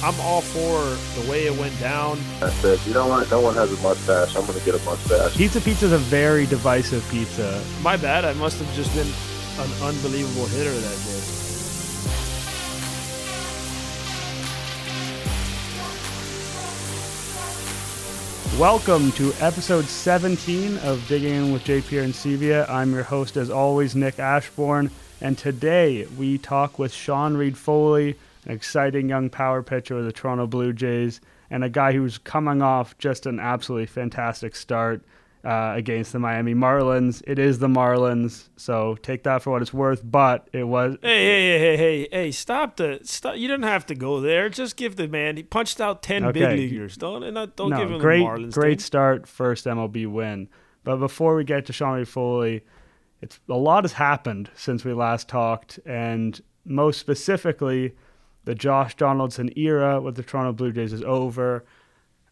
[0.00, 2.20] I'm all for the way it went down.
[2.40, 3.28] I said, you know what?
[3.32, 4.36] No one has a mustache.
[4.36, 5.36] I'm going to get a mustache.
[5.36, 7.60] Pizza Pizza is a very divisive pizza.
[7.82, 8.24] My bad.
[8.24, 9.08] I must have just been
[9.58, 11.38] an unbelievable hitter that day.
[18.56, 22.70] Welcome to episode 17 of Digging In with JP Arencibia.
[22.70, 28.16] I'm your host, as always, Nick Ashbourne, and today we talk with Sean Reid-Foley,
[28.48, 31.20] an exciting young power pitcher with the Toronto Blue Jays,
[31.50, 35.04] and a guy who's coming off just an absolutely fantastic start
[35.44, 37.22] uh, against the Miami Marlins.
[37.26, 40.02] It is the Marlins, so take that for what it's worth.
[40.04, 40.96] But it was.
[41.00, 42.30] Hey, hey, hey, hey, hey!
[42.32, 43.36] Stop the stop.
[43.36, 44.48] You didn't have to go there.
[44.48, 45.36] Just give the man.
[45.36, 46.40] He punched out ten Okay.
[46.40, 46.96] big leaguers.
[46.96, 48.52] Don't and not- don't no, give him great, the Marlins.
[48.52, 48.84] great thing.
[48.84, 50.48] start, first MLB win.
[50.84, 52.64] But before we get to Sean Foley,
[53.22, 57.94] it's a lot has happened since we last talked, and most specifically,
[58.48, 61.66] the Josh Donaldson era with the Toronto Blue Jays is over.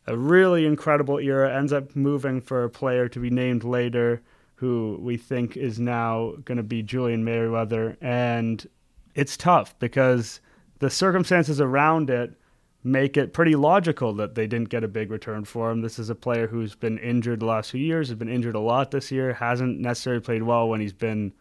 [0.06, 4.22] A really incredible era ends up moving for a player to be named later,
[4.54, 8.66] who we think is now going to be Julian Merryweather, and
[9.14, 10.40] it's tough because
[10.78, 12.32] the circumstances around it
[12.82, 15.82] make it pretty logical that they didn't get a big return for him.
[15.82, 18.58] This is a player who's been injured the last few years, has been injured a
[18.58, 21.34] lot this year, hasn't necessarily played well when he's been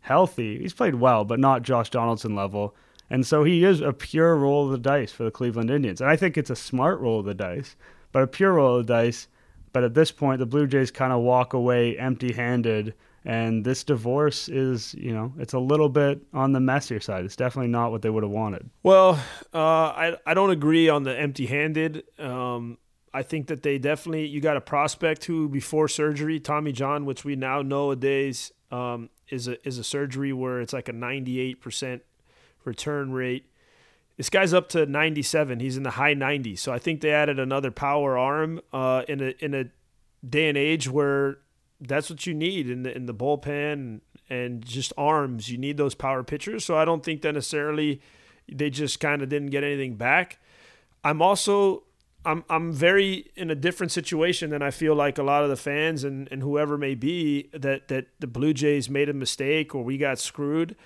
[0.00, 0.60] healthy.
[0.60, 2.74] He's played well, but not Josh Donaldson level.
[3.10, 6.00] And so he is a pure roll of the dice for the Cleveland Indians.
[6.00, 7.76] And I think it's a smart roll of the dice,
[8.12, 9.28] but a pure roll of the dice.
[9.72, 12.94] But at this point, the Blue Jays kind of walk away empty handed.
[13.24, 17.24] And this divorce is, you know, it's a little bit on the messier side.
[17.24, 18.68] It's definitely not what they would have wanted.
[18.82, 19.18] Well,
[19.52, 22.04] uh, I I don't agree on the empty-handed.
[22.20, 22.76] Um,
[23.14, 27.24] I think that they definitely you got a prospect who before surgery, Tommy John, which
[27.24, 32.00] we now nowadays um, is a is a surgery where it's like a 98%
[32.64, 33.46] return rate.
[34.16, 35.60] This guy's up to 97.
[35.60, 36.60] He's in the high 90s.
[36.60, 39.64] So I think they added another power arm uh, in a in a
[40.28, 41.38] day and age where
[41.80, 45.50] that's what you need in the in the bullpen and just arms.
[45.50, 46.64] You need those power pitchers.
[46.64, 48.00] So I don't think that necessarily
[48.50, 50.38] they just kind of didn't get anything back.
[51.02, 51.84] I'm also
[52.24, 55.56] I'm I'm very in a different situation than I feel like a lot of the
[55.56, 59.84] fans and, and whoever may be that that the Blue Jays made a mistake or
[59.84, 60.76] we got screwed.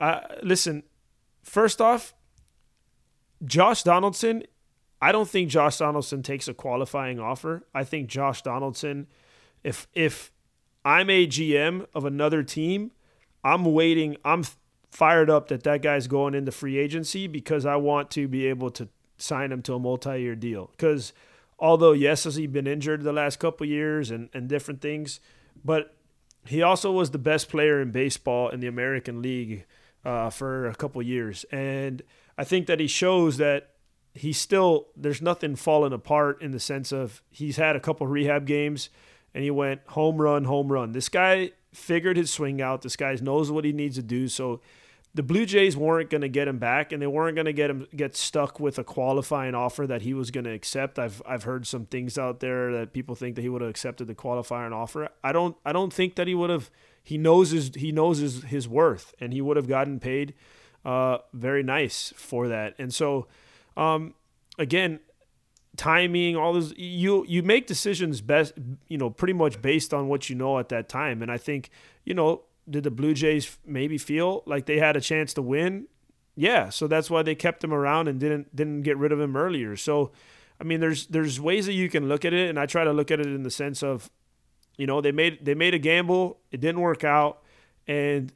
[0.00, 0.82] Uh, listen,
[1.46, 2.14] first off,
[3.44, 4.42] Josh Donaldson,
[5.00, 7.66] I don't think Josh Donaldson takes a qualifying offer.
[7.74, 9.06] I think Josh Donaldson,
[9.62, 10.32] if if
[10.84, 12.92] I'm a GM of another team,
[13.44, 14.16] I'm waiting.
[14.24, 14.44] I'm
[14.90, 18.70] fired up that that guy's going into free agency because I want to be able
[18.70, 20.70] to sign him to a multi-year deal.
[20.76, 21.12] Because
[21.58, 25.20] although yes, has he been injured the last couple years and and different things,
[25.64, 25.94] but
[26.46, 29.66] he also was the best player in baseball in the American League
[30.06, 32.02] uh, for a couple years, and
[32.38, 33.70] I think that he shows that
[34.14, 38.46] he's still there's nothing falling apart in the sense of he's had a couple rehab
[38.46, 38.88] games
[39.34, 40.92] and he went home run, home run.
[40.92, 42.80] This guy figured his swing out.
[42.80, 44.28] This guy knows what he needs to do.
[44.28, 44.62] So
[45.14, 47.68] the Blue Jays weren't going to get him back, and they weren't going to get
[47.68, 50.98] him get stuck with a qualifying offer that he was going to accept.
[50.98, 54.06] I've I've heard some things out there that people think that he would have accepted
[54.06, 55.08] the qualifying offer.
[55.22, 56.70] I don't I don't think that he would have.
[57.06, 60.34] He knows his he knows his his worth, and he would have gotten paid
[60.84, 62.74] uh, very nice for that.
[62.80, 63.28] And so,
[63.76, 64.14] um,
[64.58, 64.98] again,
[65.76, 68.54] timing, all this you you make decisions best,
[68.88, 71.22] you know, pretty much based on what you know at that time.
[71.22, 71.70] And I think,
[72.04, 75.86] you know, did the Blue Jays maybe feel like they had a chance to win?
[76.34, 79.36] Yeah, so that's why they kept him around and didn't didn't get rid of him
[79.36, 79.76] earlier.
[79.76, 80.10] So,
[80.60, 82.92] I mean, there's there's ways that you can look at it, and I try to
[82.92, 84.10] look at it in the sense of,
[84.76, 87.42] you know, they made they made a gamble, it didn't work out,
[87.86, 88.32] and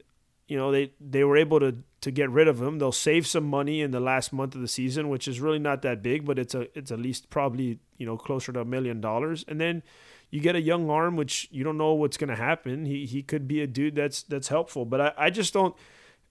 [0.47, 2.79] you know they they were able to to get rid of him.
[2.79, 5.83] They'll save some money in the last month of the season, which is really not
[5.83, 9.01] that big, but it's a it's at least probably you know closer to a million
[9.01, 9.45] dollars.
[9.47, 9.83] And then
[10.31, 12.85] you get a young arm, which you don't know what's going to happen.
[12.85, 15.75] He he could be a dude that's that's helpful, but I, I just don't.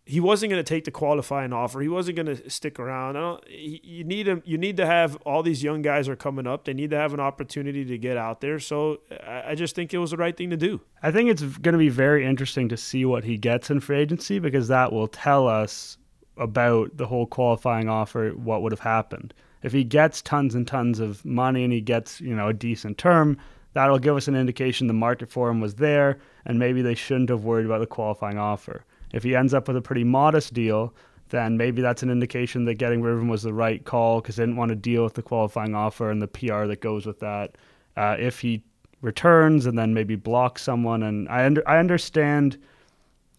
[0.06, 1.80] He wasn't going to take the qualifying offer.
[1.80, 3.16] He wasn't going to stick around.
[3.48, 4.42] You need him.
[4.44, 6.64] You need to have all these young guys are coming up.
[6.64, 8.58] They need to have an opportunity to get out there.
[8.58, 10.80] So I, I just think it was the right thing to do.
[11.02, 13.98] I think it's going to be very interesting to see what he gets in free
[13.98, 15.96] agency because that will tell us
[16.36, 19.34] about the whole qualifying offer, what would have happened.
[19.62, 22.96] If he gets tons and tons of money and he gets, you know, a decent
[22.98, 23.36] term,
[23.74, 27.28] that'll give us an indication the market for him was there and maybe they shouldn't
[27.28, 28.84] have worried about the qualifying offer.
[29.12, 30.94] If he ends up with a pretty modest deal,
[31.30, 34.36] then maybe that's an indication that getting rid of him was the right call because
[34.36, 37.20] they didn't want to deal with the qualifying offer and the PR that goes with
[37.20, 37.56] that.
[37.96, 38.62] Uh, if he
[39.02, 42.58] returns and then maybe blocks someone, and I under, I understand,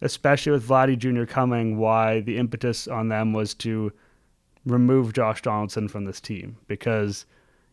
[0.00, 1.24] especially with Vladdy Jr.
[1.24, 3.92] coming, why the impetus on them was to
[4.64, 7.26] remove Josh Donaldson from this team because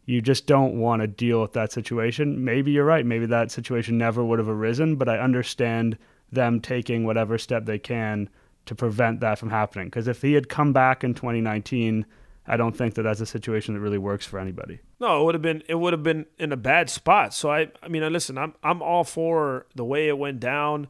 [0.06, 2.44] you just don't want to deal with that situation.
[2.44, 3.06] Maybe you're right.
[3.06, 5.98] Maybe that situation never would have arisen, but I understand
[6.32, 8.30] them taking whatever step they can
[8.66, 9.88] to prevent that from happening.
[9.88, 12.06] Because if he had come back in 2019,
[12.48, 14.80] I don't think that that's a situation that really works for anybody.
[15.00, 17.34] No, it would have been it would have been in a bad spot.
[17.34, 20.88] So I I mean, listen, I'm I'm all for the way it went down.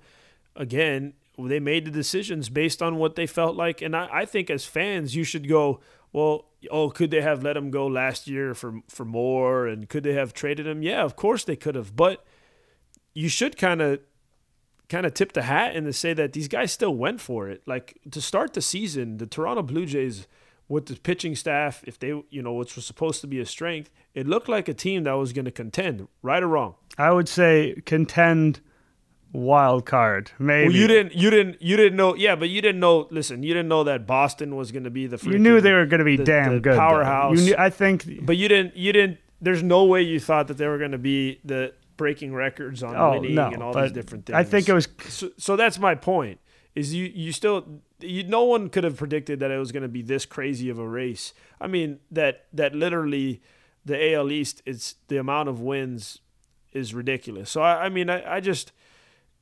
[0.56, 4.50] Again, they made the decisions based on what they felt like, and I, I think
[4.50, 5.80] as fans, you should go.
[6.12, 10.03] Well, oh, could they have let him go last year for for more, and could
[10.03, 10.81] they have traded him?
[10.81, 12.25] Yeah, of course they could have, but
[13.13, 14.00] you should kind of
[14.89, 17.62] kind of tip the hat and to say that these guys still went for it.
[17.65, 20.27] Like to start the season, the Toronto Blue Jays
[20.68, 23.89] with the pitching staff, if they, you know, which was supposed to be a strength,
[24.13, 26.75] it looked like a team that was going to contend, right or wrong.
[26.97, 28.62] I would say contend
[29.31, 30.31] wild card.
[30.38, 32.15] Maybe well, you didn't, you didn't, you didn't know.
[32.15, 33.07] Yeah, but you didn't know.
[33.09, 35.18] Listen, you didn't know that Boston was going to be the.
[35.18, 36.77] Freaking, you knew they were going to be the, damn the good.
[36.77, 37.39] Powerhouse.
[37.39, 38.75] You knew, I think, but you didn't.
[38.75, 39.18] You didn't.
[39.42, 42.96] There's no way you thought that they were going to be the breaking records on
[42.96, 44.36] oh, winning no, and all these different things.
[44.36, 44.88] I think it was.
[45.10, 46.40] So, so that's my point.
[46.74, 49.90] Is you you still you, no one could have predicted that it was going to
[49.90, 51.34] be this crazy of a race.
[51.60, 53.42] I mean that that literally
[53.84, 56.19] the AL East it's the amount of wins
[56.72, 57.51] is ridiculous.
[57.51, 58.72] So I, I mean I, I just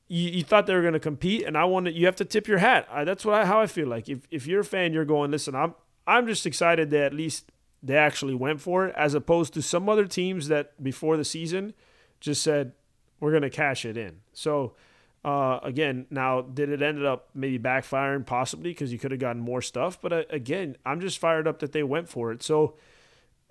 [0.07, 2.47] you, you, thought they were going to compete, and I wanted you have to tip
[2.47, 2.87] your hat.
[2.89, 4.09] I, that's what I, how I feel like.
[4.09, 5.53] If if you're a fan, you're going listen.
[5.53, 5.75] I'm
[6.07, 7.51] I'm just excited that at least
[7.83, 11.75] they actually went for it, as opposed to some other teams that before the season
[12.19, 12.73] just said
[13.19, 14.17] we're going to cash it in.
[14.33, 14.73] So
[15.23, 19.41] uh, again, now did it ended up maybe backfiring possibly because you could have gotten
[19.41, 22.43] more stuff, but uh, again, I'm just fired up that they went for it.
[22.43, 22.75] So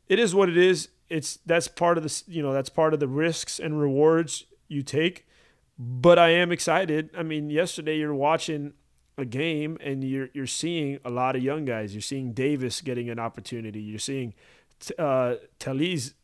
[0.08, 0.88] it is what it is.
[1.08, 4.82] It's that's part of the you know that's part of the risks and rewards you
[4.82, 5.26] take.
[5.78, 7.10] But I am excited.
[7.16, 8.72] I mean, yesterday you're watching
[9.18, 11.94] a game and you're you're seeing a lot of young guys.
[11.94, 13.80] You're seeing Davis getting an opportunity.
[13.80, 14.34] You're seeing
[14.98, 16.14] uh, Tellez,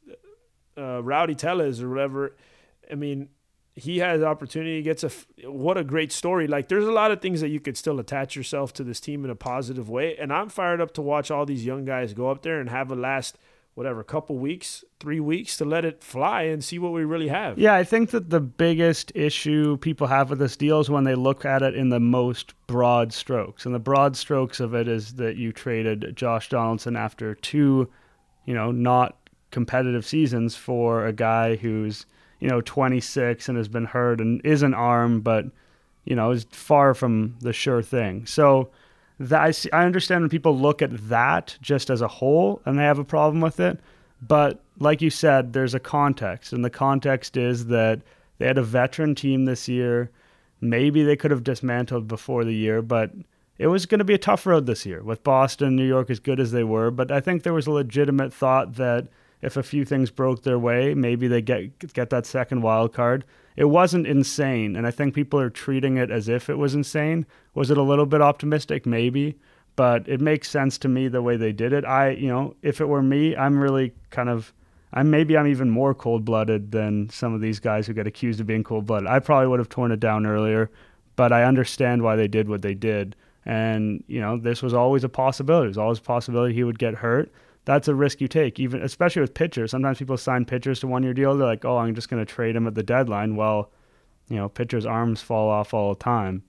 [0.76, 2.36] uh, Rowdy Tellez or whatever.
[2.90, 3.28] I mean,
[3.74, 5.10] he has opportunity, gets a
[5.48, 6.46] what a great story.
[6.46, 9.24] Like there's a lot of things that you could still attach yourself to this team
[9.24, 12.30] in a positive way, and I'm fired up to watch all these young guys go
[12.30, 13.38] up there and have a last
[13.74, 17.58] whatever couple weeks, three weeks to let it fly and see what we really have.
[17.58, 21.14] Yeah, I think that the biggest issue people have with this deal is when they
[21.14, 25.14] look at it in the most broad strokes, and the broad strokes of it is
[25.14, 27.90] that you traded Josh Donaldson after two,
[28.44, 29.21] you know, not
[29.52, 32.06] competitive seasons for a guy who's
[32.43, 35.46] you know, 26 and has been hurt and is an arm, but
[36.04, 38.26] you know, is far from the sure thing.
[38.26, 38.69] So
[39.20, 42.76] that I, see, I understand when people look at that just as a whole and
[42.76, 43.78] they have a problem with it.
[44.20, 48.00] But like you said, there's a context, and the context is that
[48.38, 50.10] they had a veteran team this year.
[50.60, 53.12] Maybe they could have dismantled before the year, but
[53.58, 56.19] it was going to be a tough road this year with Boston, New York as
[56.19, 56.90] good as they were.
[56.90, 59.06] But I think there was a legitimate thought that
[59.42, 63.24] if a few things broke their way, maybe they get get that second wild card.
[63.56, 67.26] It wasn't insane, and I think people are treating it as if it was insane.
[67.54, 68.86] Was it a little bit optimistic?
[68.86, 69.36] Maybe,
[69.76, 71.84] but it makes sense to me the way they did it.
[71.84, 74.54] I, you know, if it were me, I'm really kind of
[74.92, 78.40] I'm maybe I'm even more cold blooded than some of these guys who get accused
[78.40, 79.08] of being cold blooded.
[79.08, 80.70] I probably would have torn it down earlier,
[81.16, 83.16] but I understand why they did what they did.
[83.44, 85.66] And, you know, this was always a possibility.
[85.66, 87.32] It was always a possibility he would get hurt
[87.64, 89.71] that's a risk you take, even especially with pitchers.
[89.71, 91.37] Sometimes people sign pitchers to one year deal.
[91.37, 93.37] They're like, oh, I'm just going to trade him at the deadline.
[93.37, 93.71] Well,
[94.28, 96.42] you know, pitchers' arms fall off all the time.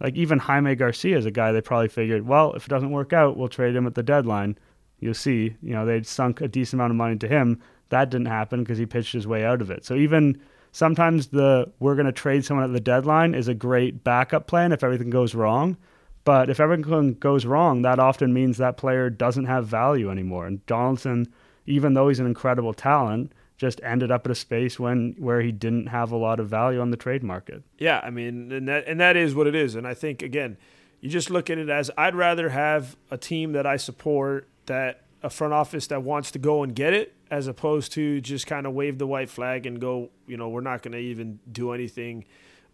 [0.00, 3.12] Like even Jaime Garcia is a guy they probably figured, well, if it doesn't work
[3.12, 4.56] out, we'll trade him at the deadline.
[4.98, 7.60] You'll see, you know, they'd sunk a decent amount of money to him.
[7.88, 9.84] That didn't happen because he pitched his way out of it.
[9.84, 10.40] So even
[10.72, 14.72] sometimes the we're going to trade someone at the deadline is a great backup plan
[14.72, 15.76] if everything goes wrong.
[16.24, 20.46] But if everything goes wrong, that often means that player doesn't have value anymore.
[20.46, 21.32] And Donaldson,
[21.66, 25.52] even though he's an incredible talent, just ended up at a space when where he
[25.52, 27.62] didn't have a lot of value on the trade market.
[27.78, 29.74] Yeah, I mean, and that and that is what it is.
[29.74, 30.56] And I think again,
[31.00, 35.02] you just look at it as I'd rather have a team that I support that
[35.22, 38.66] a front office that wants to go and get it as opposed to just kind
[38.66, 41.72] of wave the white flag and go, you know, we're not going to even do
[41.72, 42.24] anything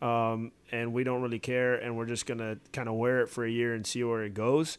[0.03, 3.45] um, and we don't really care, and we're just gonna kind of wear it for
[3.45, 4.79] a year and see where it goes.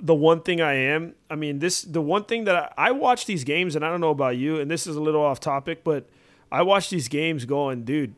[0.00, 3.26] The one thing I am, I mean, this the one thing that I, I watch
[3.26, 5.84] these games, and I don't know about you, and this is a little off topic,
[5.84, 6.08] but
[6.50, 8.14] I watch these games going, dude.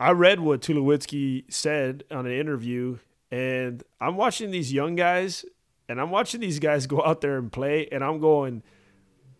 [0.00, 2.98] I read what Tulowitzki said on an interview,
[3.30, 5.44] and I'm watching these young guys,
[5.88, 8.64] and I'm watching these guys go out there and play, and I'm going,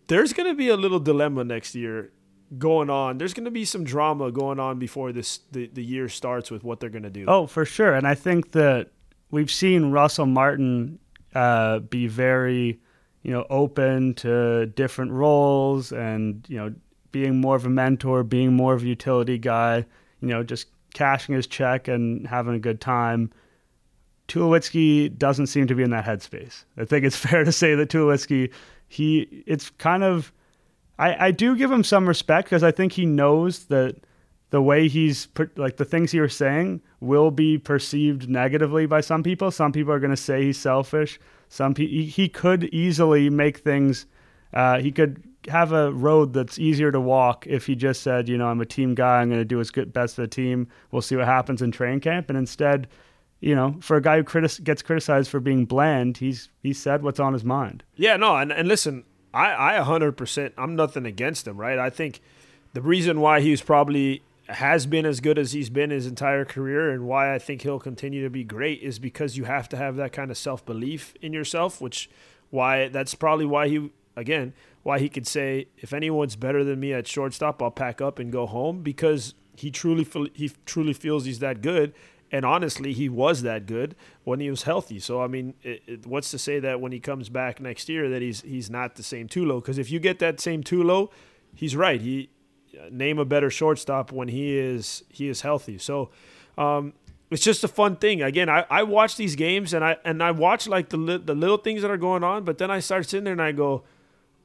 [0.07, 2.13] there's going to be a little dilemma next year
[2.59, 3.19] going on.
[3.19, 6.65] There's going to be some drama going on before this the, the year starts with
[6.65, 7.25] what they're going to do.
[7.29, 7.95] Oh, for sure.
[7.95, 8.91] And I think that
[9.31, 10.99] we've seen Russell Martin
[11.35, 12.81] uh, be very
[13.23, 16.75] you know, open to different roles and, you know,
[17.13, 19.85] being more of a mentor, being more of a utility guy,
[20.21, 23.31] you know, just cashing his check and having a good time.
[24.29, 26.65] Tulowitzki doesn't seem to be in that headspace.
[26.77, 28.53] I think it's fair to say that Tulowitzki,
[28.89, 30.33] he, it's kind of,
[31.03, 33.97] I, I do give him some respect because I think he knows that
[34.51, 39.01] the way he's put, like the things he was saying will be perceived negatively by
[39.01, 39.51] some people.
[39.51, 41.19] Some people are going to say he's selfish.
[41.49, 44.07] Some pe- he, he could easily make things.
[44.55, 48.39] Uh, he could have a road that's easier to walk if he just said, you
[48.39, 49.23] know, I'm a team guy.
[49.23, 50.69] I'm going to do as good best for the team.
[50.93, 52.29] We'll see what happens in train camp.
[52.29, 52.87] And instead,
[53.41, 57.03] you know, for a guy who critis- gets criticized for being bland, he's he said
[57.03, 57.83] what's on his mind.
[57.97, 60.53] Yeah, no, and, and listen, I I 100%.
[60.57, 61.79] I'm nothing against him, right?
[61.79, 62.21] I think
[62.73, 66.91] the reason why he's probably has been as good as he's been his entire career
[66.91, 69.97] and why I think he'll continue to be great is because you have to have
[69.97, 72.11] that kind of self belief in yourself, which
[72.51, 76.93] why that's probably why he again why he could say if anyone's better than me
[76.93, 81.39] at shortstop, I'll pack up and go home because he truly he truly feels he's
[81.39, 81.95] that good.
[82.33, 84.99] And honestly, he was that good when he was healthy.
[84.99, 88.09] So I mean, it, it, what's to say that when he comes back next year
[88.09, 89.61] that he's he's not the same Tulo?
[89.61, 91.11] Because if you get that same Tulo,
[91.55, 92.01] he's right.
[92.01, 92.31] He
[92.91, 95.79] name a better shortstop when he is he is healthy.
[95.79, 96.11] So
[96.57, 96.95] um,
[97.31, 98.23] it's just a fun thing.
[98.23, 101.35] Again, I, I watch these games and I and I watch like the li- the
[101.35, 103.85] little things that are going on, but then I start sitting there and I go,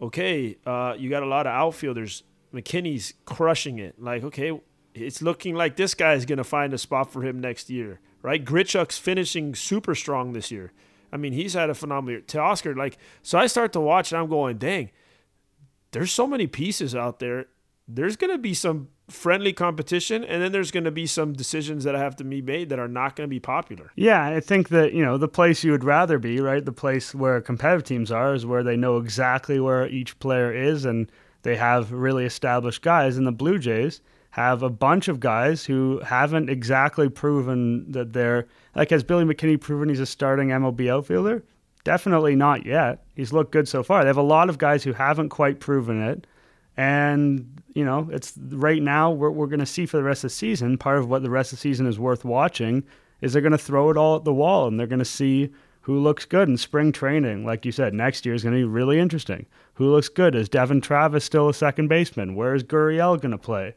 [0.02, 2.24] okay, uh, you got a lot of outfielders.
[2.54, 4.02] McKinney's crushing it.
[4.02, 4.60] Like, okay,
[5.02, 8.00] it's looking like this guy is going to find a spot for him next year,
[8.22, 8.44] right?
[8.44, 10.72] Grichuk's finishing super strong this year.
[11.12, 12.22] I mean, he's had a phenomenal year.
[12.22, 14.92] Teoscar, like, so I start to watch and I'm going, dang,
[15.92, 17.48] there's so many pieces out there
[17.88, 21.86] there's going to be some friendly competition and then there's going to be some decisions
[21.86, 23.92] that have to be made that are not going to be popular.
[23.96, 26.64] Yeah, I think that, you know, the place you would rather be, right?
[26.64, 30.84] The place where competitive teams are is where they know exactly where each player is
[30.84, 31.10] and
[31.44, 34.02] they have really established guys and the Blue Jays
[34.38, 39.60] have a bunch of guys who haven't exactly proven that they're like has Billy McKinney
[39.60, 41.44] proven he's a starting MLB outfielder?
[41.84, 43.04] Definitely not yet.
[43.16, 44.04] He's looked good so far.
[44.04, 46.28] They have a lot of guys who haven't quite proven it.
[46.78, 50.30] And you know, it's right now we're, we're going to see for the rest of
[50.30, 50.78] the season.
[50.78, 52.84] Part of what the rest of the season is worth watching
[53.22, 55.50] is they're going to throw it all at the wall and they're going to see
[55.82, 57.44] who looks good in spring training.
[57.44, 59.48] Like you said, next year is going to be really interesting.
[59.76, 60.36] Who looks good?
[60.36, 62.36] Is Devon Travis still a second baseman?
[62.36, 63.74] Where is Gurriel going to play?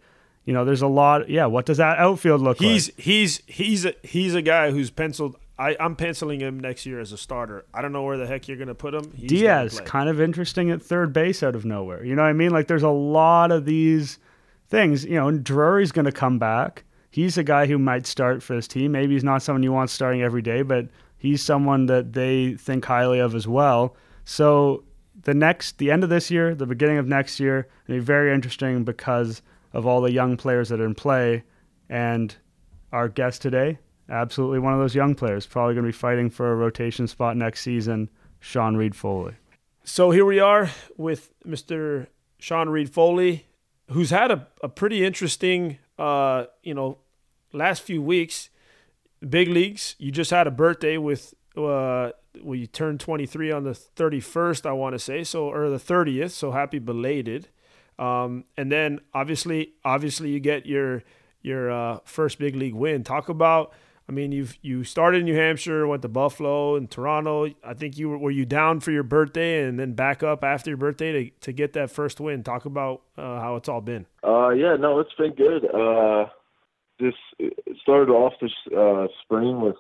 [0.51, 1.31] You know, there's a lot.
[1.31, 2.99] Yeah, what does that outfield look he's, like?
[2.99, 7.13] He's he's a, he's a guy who's penciled I, I'm penciling him next year as
[7.13, 7.67] a starter.
[7.73, 9.13] I don't know where the heck you're going to put him.
[9.15, 12.05] He's Diaz, kind of interesting at third base out of nowhere.
[12.05, 12.51] You know what I mean?
[12.51, 14.19] Like there's a lot of these
[14.67, 15.05] things.
[15.05, 16.83] You know, Drury's going to come back.
[17.13, 18.91] He's a guy who might start for this team.
[18.91, 22.85] Maybe he's not someone you want starting every day, but he's someone that they think
[22.85, 23.95] highly of as well.
[24.25, 24.83] So
[25.23, 28.35] the next, the end of this year, the beginning of next year, it'll be very
[28.35, 29.43] interesting because
[29.73, 31.45] of all the young players that are in play.
[31.89, 32.35] And
[32.93, 36.53] our guest today, absolutely one of those young players, probably going to be fighting for
[36.53, 38.11] a rotation spot next season,
[38.41, 39.35] Sean Reid-Foley.
[39.85, 42.07] So here we are with Mr.
[42.39, 43.47] Sean Reid-Foley,
[43.91, 46.99] who's had a, a pretty interesting, uh, you know,
[47.53, 48.51] last few weeks.
[49.27, 49.97] Big leagues.
[49.99, 52.11] You just had a birthday with, uh,
[52.43, 56.31] well, you turned 23 on the 31st, I want to say, so or the 30th.
[56.31, 57.49] So happy belated.
[58.01, 61.03] Um, and then obviously, obviously, you get your
[61.43, 63.05] your uh, first big league win.
[63.05, 63.73] Talk about
[64.11, 67.47] I mean, you've you started in New Hampshire, went to Buffalo and Toronto.
[67.63, 70.69] I think you were, were you down for your birthday and then back up after
[70.69, 72.43] your birthday to, to get that first win.
[72.43, 74.07] Talk about uh, how it's all been.
[74.25, 75.65] Uh, yeah, no, it's been good.
[75.65, 76.27] Uh,
[76.99, 77.15] this
[77.83, 79.77] started off this uh, spring was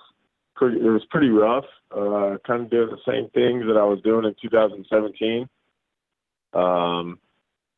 [0.55, 0.77] pretty.
[0.77, 1.67] It was pretty rough.
[1.91, 5.49] Uh, kind of doing the same things that I was doing in 2017.
[6.53, 7.19] Um,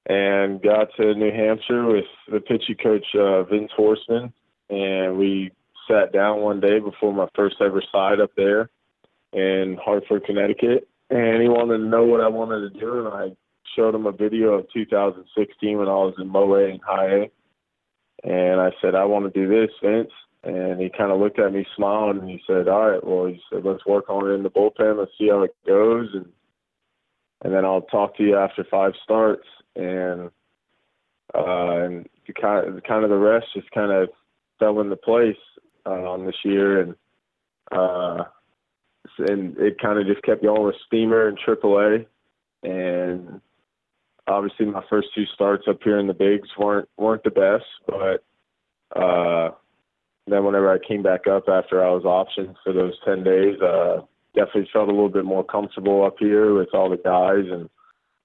[0.06, 4.32] and got to New Hampshire with the pitching coach uh, Vince Horsman,
[4.68, 5.52] and we
[5.88, 8.70] sat down one day before my first ever side up there
[9.32, 13.36] in Hartford, Connecticut, and he wanted to know what I wanted to do, and I
[13.76, 17.30] showed him a video of 2016 when I was in A and High A,
[18.24, 20.10] and I said I want to do this, Vince,
[20.44, 23.40] and he kind of looked at me, smiled, and he said, "All right, well," he
[23.50, 24.98] said, "Let's work on it in the bullpen.
[24.98, 26.26] Let's see how it goes, and
[27.44, 30.30] and then I'll talk to you after five starts." And
[31.34, 32.08] uh, and
[32.40, 34.10] kind of, kind of the rest just kind of
[34.58, 35.36] fell into place
[35.86, 36.94] um, this year, and
[37.70, 38.24] uh,
[39.18, 42.06] and it kind of just kept going with Steamer and AAA,
[42.62, 43.40] and
[44.26, 49.00] obviously my first two starts up here in the bigs weren't weren't the best, but
[49.00, 49.50] uh,
[50.26, 54.02] then whenever I came back up after I was optioned for those ten days, uh,
[54.34, 57.68] definitely felt a little bit more comfortable up here with all the guys and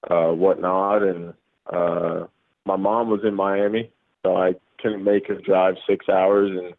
[0.09, 1.03] uh, whatnot.
[1.03, 1.33] And
[1.71, 2.27] uh,
[2.65, 3.91] my mom was in Miami,
[4.23, 6.73] so I couldn't make her drive six hours and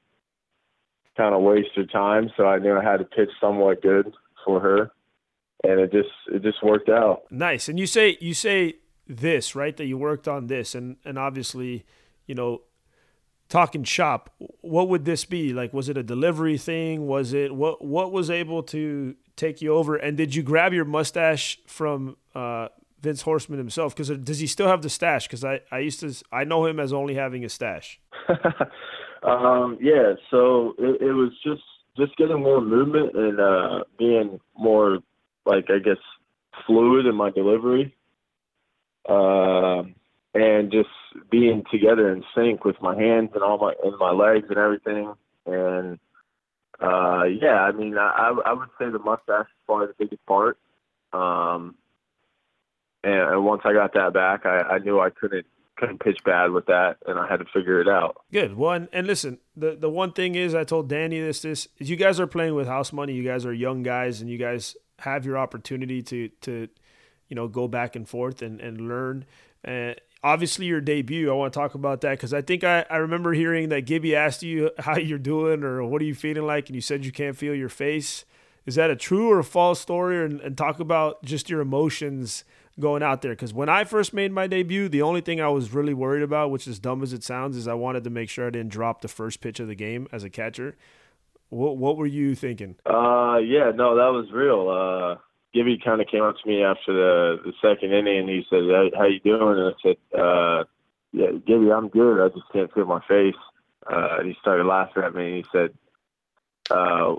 [1.16, 2.30] kind of waste her time.
[2.36, 4.12] So I knew I had to pitch somewhat good
[4.44, 4.92] for her,
[5.64, 7.22] and it just it just worked out.
[7.30, 7.68] Nice.
[7.68, 11.84] And you say you say this right that you worked on this, and and obviously,
[12.26, 12.62] you know,
[13.48, 14.30] talking shop.
[14.60, 15.72] What would this be like?
[15.72, 17.06] Was it a delivery thing?
[17.06, 19.96] Was it what what was able to take you over?
[19.96, 22.16] And did you grab your mustache from?
[22.34, 22.68] Uh,
[23.00, 23.94] Vince Horsman himself?
[23.94, 25.26] Because does he still have the stash?
[25.26, 28.00] Because I, I used to I know him as only having a stash.
[29.22, 31.62] um, yeah, so it, it was just
[31.96, 34.98] just getting more movement and uh, being more
[35.46, 35.98] like I guess
[36.66, 37.94] fluid in my delivery,
[39.08, 39.82] uh,
[40.34, 40.88] and just
[41.30, 45.12] being together in sync with my hands and all my and my legs and everything.
[45.46, 45.98] And
[46.80, 50.58] uh, yeah, I mean, I I would say the mustache is probably the biggest part.
[51.12, 51.74] Um,
[53.04, 55.46] and once I got that back, I, I knew I couldn't
[55.78, 58.16] couldn't pitch bad with that, and I had to figure it out.
[58.32, 58.56] Good.
[58.56, 61.88] Well, and, and, listen, the the one thing is, I told Danny this this is
[61.88, 63.14] you guys are playing with house money.
[63.14, 66.68] You guys are young guys, and you guys have your opportunity to to
[67.28, 69.24] you know go back and forth and and learn.
[69.66, 71.30] Uh, obviously, your debut.
[71.30, 74.16] I want to talk about that because I think I I remember hearing that Gibby
[74.16, 77.12] asked you how you're doing or what are you feeling like, and you said you
[77.12, 78.24] can't feel your face.
[78.66, 80.22] Is that a true or a false story?
[80.22, 82.44] And, and talk about just your emotions
[82.80, 85.72] going out there because when I first made my debut, the only thing I was
[85.72, 88.46] really worried about, which is dumb as it sounds, is I wanted to make sure
[88.46, 90.76] I didn't drop the first pitch of the game as a catcher.
[91.50, 92.76] What What were you thinking?
[92.84, 94.68] Uh, yeah, no, that was real.
[94.68, 95.20] Uh,
[95.54, 98.64] Gibby kind of came up to me after the the second inning and he said,
[98.64, 100.64] hey, "How you doing?" And I said, uh,
[101.12, 102.22] "Yeah, Gibby, I'm good.
[102.22, 103.34] I just can't feel my face."
[103.90, 105.26] Uh, and he started laughing at me.
[105.26, 105.74] and He said,
[106.70, 107.16] uh,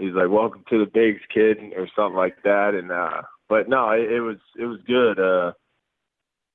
[0.00, 2.74] "He's like, welcome to the bigs, kid," or something like that.
[2.74, 5.18] And uh, but no, it, it was it was good.
[5.18, 5.52] Uh,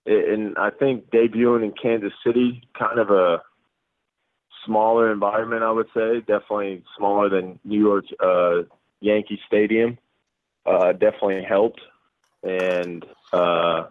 [0.08, 3.42] and I think debuting in Kansas City, kind of a
[4.66, 8.64] smaller environment, I would say, definitely smaller than New York uh,
[9.02, 9.98] Yankee Stadium,
[10.66, 11.82] uh, definitely helped.
[12.44, 13.88] And uh,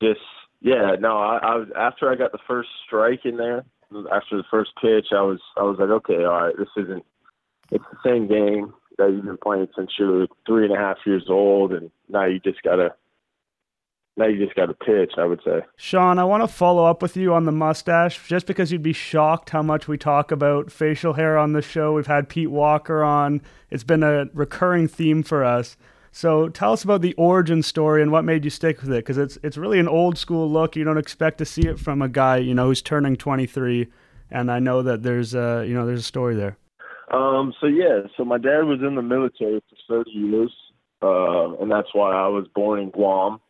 [0.00, 0.20] just
[0.60, 3.64] yeah, no, I, I was after I got the first strike in there,
[4.12, 7.04] after the first pitch, I was I was like, okay, all right, this isn't.
[7.72, 11.26] It's the same game that you've been playing since you're three and a half years
[11.28, 12.94] old, and now you just gotta
[14.16, 15.60] now you just got to pitch, I would say.
[15.76, 18.94] Sean, I want to follow up with you on the mustache, just because you'd be
[18.94, 21.92] shocked how much we talk about facial hair on the show.
[21.92, 25.76] We've had Pete Walker on; it's been a recurring theme for us.
[26.12, 29.18] So tell us about the origin story and what made you stick with it, because
[29.18, 30.76] it's it's really an old school look.
[30.76, 33.86] You don't expect to see it from a guy you know who's turning 23,
[34.30, 36.56] and I know that there's a you know there's a story there.
[37.12, 40.52] Um, so yeah, so my dad was in the military for 30 years,
[41.02, 43.40] uh, and that's why I was born in Guam.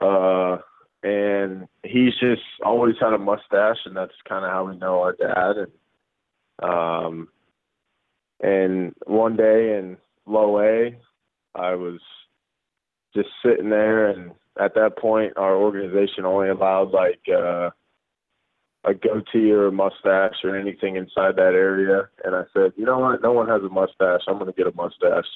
[0.00, 0.58] Uh,
[1.04, 5.12] and he's just always had a mustache, and that's kind of how we know our
[5.12, 5.56] dad.
[5.58, 5.72] And
[6.62, 7.28] um,
[8.40, 10.96] and one day in low A,
[11.54, 12.00] I was
[13.14, 17.70] just sitting there, and at that point, our organization only allowed like uh,
[18.84, 22.08] a goatee or a mustache or anything inside that area.
[22.24, 23.22] And I said, you know what?
[23.22, 24.22] No one has a mustache.
[24.26, 25.28] I'm going to get a mustache.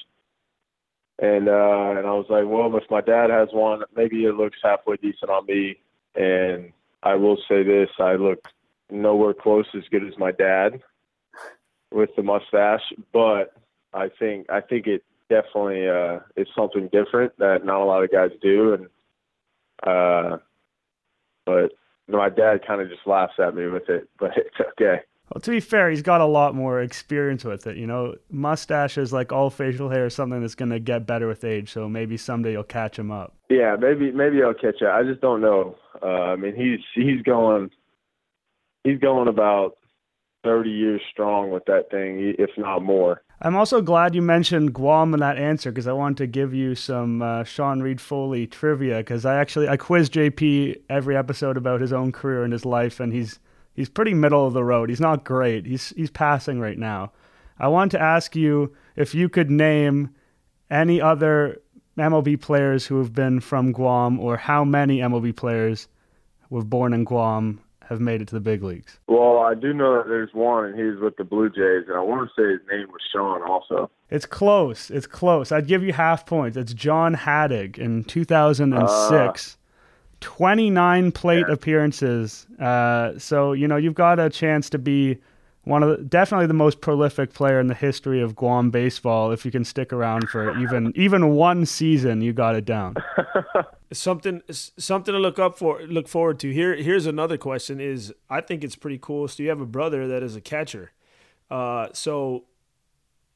[1.19, 4.57] And uh, and I was like, well, if my dad has one, maybe it looks
[4.63, 5.77] halfway decent on me.
[6.13, 8.47] And I will say this: I look
[8.91, 10.83] nowhere close as good as my dad
[11.91, 12.83] with the mustache,
[13.13, 13.53] but
[13.93, 18.11] I think I think it definitely uh, is something different that not a lot of
[18.11, 18.73] guys do.
[18.73, 18.87] And
[19.83, 20.37] uh,
[21.45, 21.71] but
[22.07, 25.01] my dad kind of just laughs at me with it, but it's okay.
[25.33, 27.75] Well, to be fair, he's got a lot more experience with it.
[27.75, 31.43] You know, mustaches, like all facial hair, is something that's going to get better with
[31.43, 31.73] age.
[31.73, 33.35] So maybe someday you'll catch him up.
[33.49, 34.93] Yeah, maybe maybe I'll catch up.
[34.93, 35.75] I just don't know.
[36.01, 37.71] Uh, I mean, he's he's going
[38.85, 39.75] he's going about
[40.45, 43.21] thirty years strong with that thing, if not more.
[43.39, 46.73] I'm also glad you mentioned Guam in that answer because I wanted to give you
[46.73, 51.79] some uh, Sean Reid Foley trivia because I actually I quiz JP every episode about
[51.79, 53.39] his own career and his life and he's
[53.75, 54.89] he's pretty middle of the road.
[54.89, 55.67] He's not great.
[55.67, 57.11] He's he's passing right now.
[57.59, 60.15] I want to ask you if you could name
[60.71, 61.61] any other
[61.95, 65.87] MLB players who have been from Guam or how many MLB players
[66.49, 68.99] were born in Guam have made it to the big leagues?
[69.07, 72.01] Well, I do know that there's one, and he's with the Blue Jays, and I
[72.01, 73.89] want to say his name was Sean also.
[74.09, 74.89] It's close.
[74.89, 75.51] It's close.
[75.51, 76.57] I'd give you half points.
[76.57, 79.53] It's John Hattig in 2006.
[79.53, 79.57] Uh,
[80.19, 81.53] 29 plate yeah.
[81.53, 82.47] appearances.
[82.59, 85.17] Uh, so, you know, you've got a chance to be
[85.67, 89.31] one of the, definitely the most prolific player in the history of Guam baseball.
[89.31, 92.95] If you can stick around for even even one season, you got it down.
[93.91, 96.51] something something to look up for look forward to.
[96.51, 99.27] Here here's another question is I think it's pretty cool.
[99.27, 100.91] So you have a brother that is a catcher.
[101.51, 102.45] Uh, so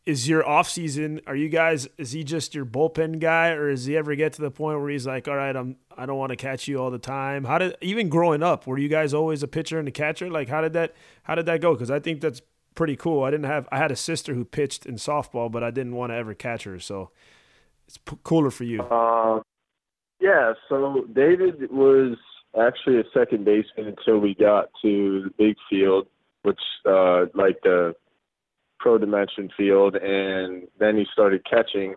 [0.06, 3.86] is your off season are you guys is he just your bullpen guy or does
[3.86, 6.32] he ever get to the point where he's like all right i'm i don't want
[6.32, 9.44] to catch you all the time how did even growing up were you guys always
[9.44, 10.30] a pitcher and a catcher?
[10.30, 11.74] Like how did that how did that go?
[11.74, 12.42] Because i think that's
[12.74, 13.24] pretty cool.
[13.24, 16.12] I didn't have i had a sister who pitched in softball but i didn't want
[16.12, 17.12] to ever catch her so
[17.88, 18.82] it's p- cooler for you.
[18.82, 19.42] Uh,
[20.20, 22.18] yeah so david was
[22.60, 26.08] actually a second baseman until we got to the big field
[26.44, 27.94] which uh like the
[28.82, 31.96] pro dimension field, and then he started catching.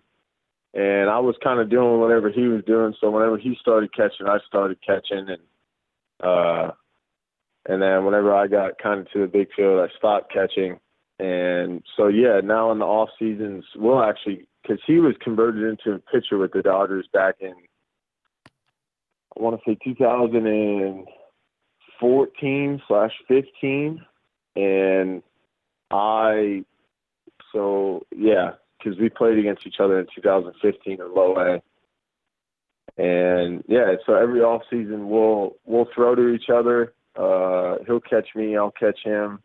[0.74, 2.94] And I was kind of doing whatever he was doing.
[3.00, 5.42] So whenever he started catching, I started catching, and
[6.20, 6.72] uh,
[7.66, 10.78] and then whenever I got kind of to the big field, I stopped catching.
[11.18, 15.92] And so yeah, now in the off seasons, we'll actually because he was converted into
[15.92, 17.54] a pitcher with the Dodgers back in
[19.36, 24.00] I want to say 2014 slash 15,
[24.56, 25.22] and
[25.90, 26.64] I
[27.54, 31.62] so yeah, because we played against each other in 2015 in low A.
[33.00, 36.92] And yeah, so every off season we'll we'll throw to each other.
[37.16, 39.40] Uh, he'll catch me, I'll catch him.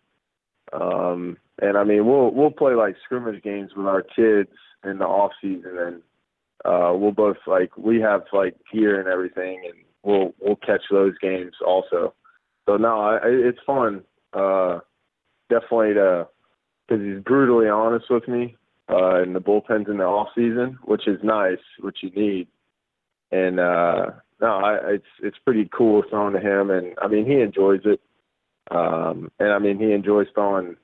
[0.73, 4.51] Um, and I mean we'll we'll play like scrimmage games with our kids
[4.83, 6.01] in the off season, and
[6.65, 11.17] uh, we'll both like we have like gear and everything, and we'll we'll catch those
[11.19, 12.13] games also.
[12.67, 14.03] So no, I, it's fun.
[14.31, 14.79] Uh,
[15.49, 16.27] definitely to
[16.89, 18.55] because he's brutally honest with me
[18.89, 22.47] uh, in the bullpens in the off season, which is nice, which you need.
[23.31, 27.41] And uh, no, I, it's it's pretty cool throwing to him, and I mean he
[27.41, 28.01] enjoys it.
[28.71, 30.75] Um, and I mean he enjoys throwing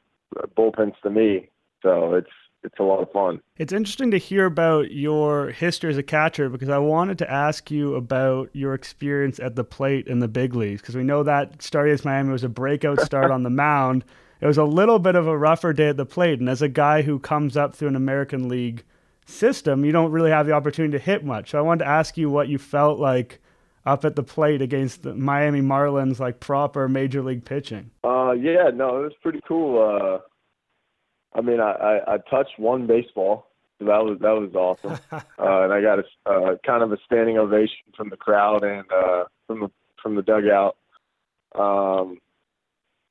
[0.56, 1.50] bullpens to me,
[1.82, 2.30] so it's
[2.63, 3.41] it's a lot of fun.
[3.58, 7.72] It's interesting to hear about your history as a catcher because I wanted to ask
[7.72, 11.62] you about your experience at the plate in the big leagues because we know that
[11.63, 14.06] starting as Miami was a breakout start on the mound
[14.46, 16.40] it was a little bit of a rougher day at the plate.
[16.40, 18.84] And as a guy who comes up through an American League
[19.26, 21.50] system, you don't really have the opportunity to hit much.
[21.50, 23.42] So I wanted to ask you what you felt like
[23.88, 27.90] up at the plate against the Miami Marlins, like proper major league pitching.
[28.04, 29.82] Uh, yeah, no, it was pretty cool.
[29.82, 30.20] Uh,
[31.36, 33.48] I mean, I, I, I touched one baseball.
[33.80, 36.98] So that was that was awesome, uh, and I got a uh, kind of a
[37.04, 40.78] standing ovation from the crowd and uh, from the from the dugout.
[41.56, 42.20] Um,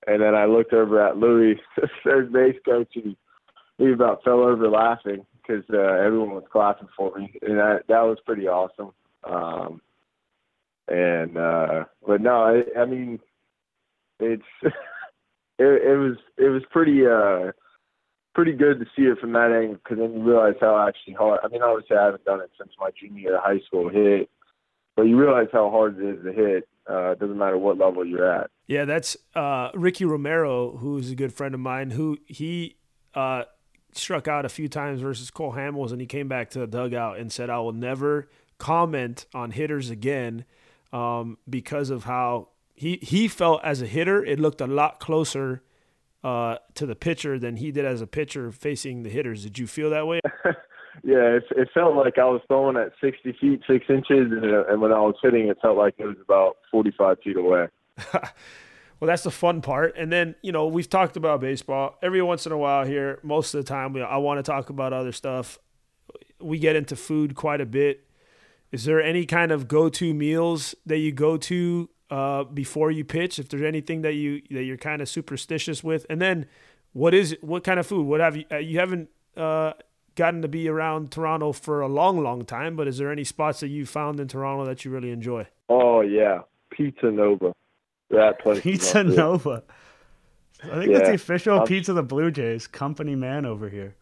[0.07, 1.57] and then I looked over at Louis,
[2.05, 3.17] third base coach, and
[3.79, 8.03] he about fell over laughing because uh, everyone was clapping for me, and that that
[8.03, 8.93] was pretty awesome.
[9.25, 9.81] Um,
[10.89, 13.19] and uh, but no, I, I mean,
[14.21, 14.73] it's it,
[15.59, 17.53] it was it was pretty uh
[18.35, 21.41] pretty good to see it from that angle because then you realize how actually hard.
[21.45, 24.29] I mean, obviously I haven't done it since my junior year of high school hit,
[24.97, 26.69] but you realize how hard it is to hit.
[26.91, 28.51] Uh, it doesn't matter what level you're at.
[28.67, 31.91] Yeah, that's uh, Ricky Romero, who's a good friend of mine.
[31.91, 32.77] Who he
[33.15, 33.45] uh,
[33.93, 37.19] struck out a few times versus Cole Hamels, and he came back to the dugout
[37.19, 40.45] and said, "I will never comment on hitters again
[40.93, 44.25] um, because of how he he felt as a hitter.
[44.25, 45.63] It looked a lot closer."
[46.23, 49.43] Uh, to the pitcher than he did as a pitcher facing the hitters.
[49.43, 50.21] Did you feel that way?
[51.05, 54.81] yeah, it, it felt like I was throwing at 60 feet, six inches, and, and
[54.81, 57.67] when I was hitting, it felt like it was about 45 feet away.
[58.13, 58.23] well,
[59.03, 59.97] that's the fun part.
[59.97, 63.21] And then, you know, we've talked about baseball every once in a while here.
[63.23, 65.59] Most of the time, we, I want to talk about other stuff.
[66.41, 68.07] We get into food quite a bit.
[68.73, 73.39] Is there any kind of go-to meals that you go to uh, before you pitch?
[73.39, 76.47] If there's anything that you that you're kind of superstitious with, and then
[76.93, 78.07] what is what kind of food?
[78.07, 78.45] What have you?
[78.51, 79.75] Uh, you haven't uh,
[80.17, 83.61] gotten to be around Toronto for a long, long time, but is there any spots
[83.61, 85.47] that you found in Toronto that you really enjoy?
[85.69, 87.55] Oh yeah, Pizza Nova
[88.15, 88.61] that place.
[88.63, 89.63] Pizza Nova.
[90.63, 90.99] I think yeah.
[90.99, 92.67] that's the official um, pizza of the Blue Jays.
[92.67, 93.95] Company man over here.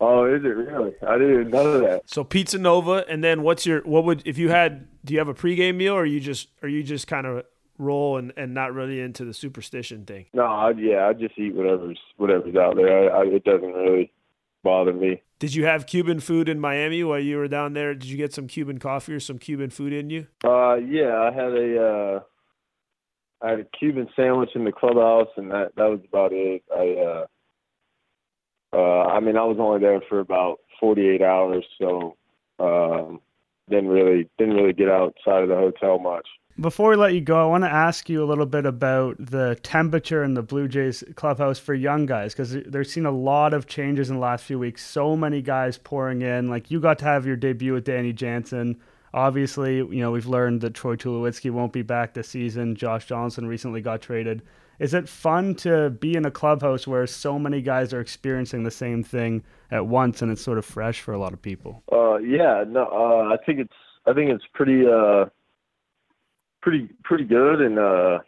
[0.00, 0.92] Oh, is it really?
[1.06, 2.02] I didn't know that.
[2.06, 4.86] So Pizza Nova, and then what's your what would if you had?
[5.04, 7.44] Do you have a pregame meal, or you just are you just kind of
[7.78, 10.26] roll and, and not really into the superstition thing?
[10.32, 13.12] No, I, yeah, I just eat whatever's whatever's out there.
[13.12, 14.12] I, I, it doesn't really
[14.62, 15.22] bother me.
[15.40, 17.94] Did you have Cuban food in Miami while you were down there?
[17.94, 20.26] Did you get some Cuban coffee or some Cuban food in you?
[20.44, 21.84] Uh, yeah, I had a.
[21.84, 22.20] Uh,
[23.40, 26.62] I had a Cuban sandwich in the clubhouse, and that that was about it.
[26.74, 27.26] I uh,
[28.76, 32.16] uh, I mean, I was only there for about 48 hours, so
[32.58, 33.20] um,
[33.68, 36.26] didn't really didn't really get outside of the hotel much.
[36.60, 39.56] Before we let you go, I want to ask you a little bit about the
[39.62, 43.68] temperature in the Blue Jays clubhouse for young guys because they've seen a lot of
[43.68, 44.84] changes in the last few weeks.
[44.84, 46.48] So many guys pouring in.
[46.48, 48.80] Like you got to have your debut with Danny Jansen.
[49.14, 52.74] Obviously, you know we've learned that Troy Tulowitzki won't be back this season.
[52.74, 54.42] Josh Johnson recently got traded.
[54.78, 58.70] Is it fun to be in a clubhouse where so many guys are experiencing the
[58.70, 59.42] same thing
[59.72, 61.82] at once and it's sort of fresh for a lot of people?
[61.90, 63.74] Uh, yeah, no, uh, I think it's
[64.06, 64.86] I think it's pretty.
[64.86, 65.26] Uh
[66.60, 68.18] pretty pretty good, and uh,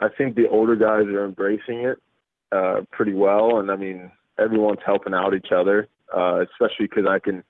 [0.00, 1.98] I think the older guys are embracing it
[2.52, 3.58] uh, pretty well.
[3.58, 7.42] And I mean, everyone's helping out each other, uh, especially because I can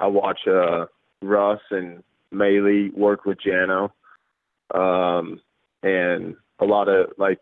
[0.00, 0.86] I watch uh,
[1.22, 3.90] Russ and Maile work with Jano,
[4.74, 5.40] um,
[5.82, 7.40] and a lot of like,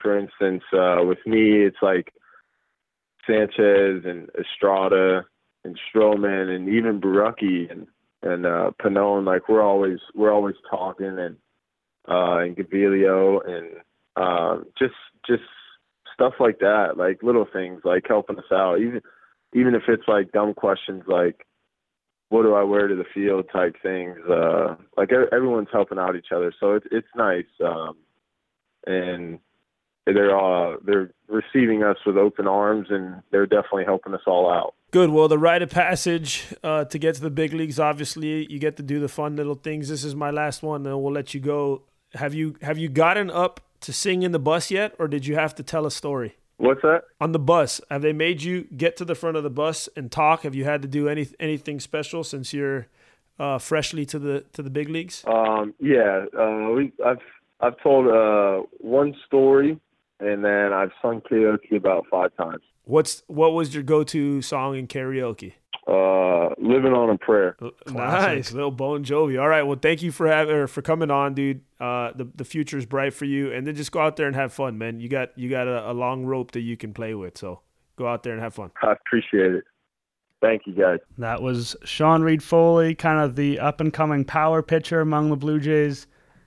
[0.00, 2.12] for instance, uh, with me, it's like
[3.26, 5.24] Sanchez and Estrada
[5.64, 7.86] and Stroman and even Borucki and
[8.22, 11.36] and uh Pannone, like we're always we're always talking and
[12.08, 13.66] uh and Gaviglio and
[14.16, 14.94] um just
[15.26, 15.42] just
[16.14, 18.80] stuff like that, like little things like helping us out.
[18.80, 19.00] Even
[19.54, 21.46] even if it's like dumb questions like
[22.28, 24.18] what do I wear to the field type things.
[24.28, 26.52] Uh like everyone's helping out each other.
[26.58, 27.44] So it's it's nice.
[27.64, 27.96] Um
[28.86, 29.38] and
[30.06, 34.74] they're uh they're receiving us with open arms and they're definitely helping us all out.
[34.92, 35.10] Good.
[35.10, 38.76] Well, the rite of passage uh, to get to the big leagues, obviously, you get
[38.76, 39.88] to do the fun little things.
[39.88, 41.82] This is my last one, and we'll let you go.
[42.14, 45.34] Have you have you gotten up to sing in the bus yet, or did you
[45.34, 46.36] have to tell a story?
[46.58, 47.04] What's that?
[47.20, 50.10] On the bus, have they made you get to the front of the bus and
[50.10, 50.42] talk?
[50.42, 52.86] Have you had to do any anything special since you're
[53.38, 55.22] uh, freshly to the to the big leagues?
[55.26, 57.20] Um, yeah, uh, we I've
[57.60, 59.78] I've told uh, one story,
[60.20, 62.62] and then I've sung karaoke about five times.
[62.84, 65.54] What's what was your go-to song in karaoke?
[65.86, 67.56] Uh, living on a prayer.
[67.86, 69.40] Nice, little Bon Jovi.
[69.40, 71.60] All right, well, thank you for having for coming on, dude.
[71.78, 74.34] Uh, the the future is bright for you, and then just go out there and
[74.34, 75.00] have fun, man.
[75.00, 77.60] You got you got a, a long rope that you can play with, so
[77.96, 78.70] go out there and have fun.
[78.82, 79.64] I appreciate it.
[80.40, 80.98] Thank you, guys.
[81.18, 85.58] That was Sean Reid-Foley, kind of the up and coming power pitcher among the Blue
[85.58, 86.06] Jays,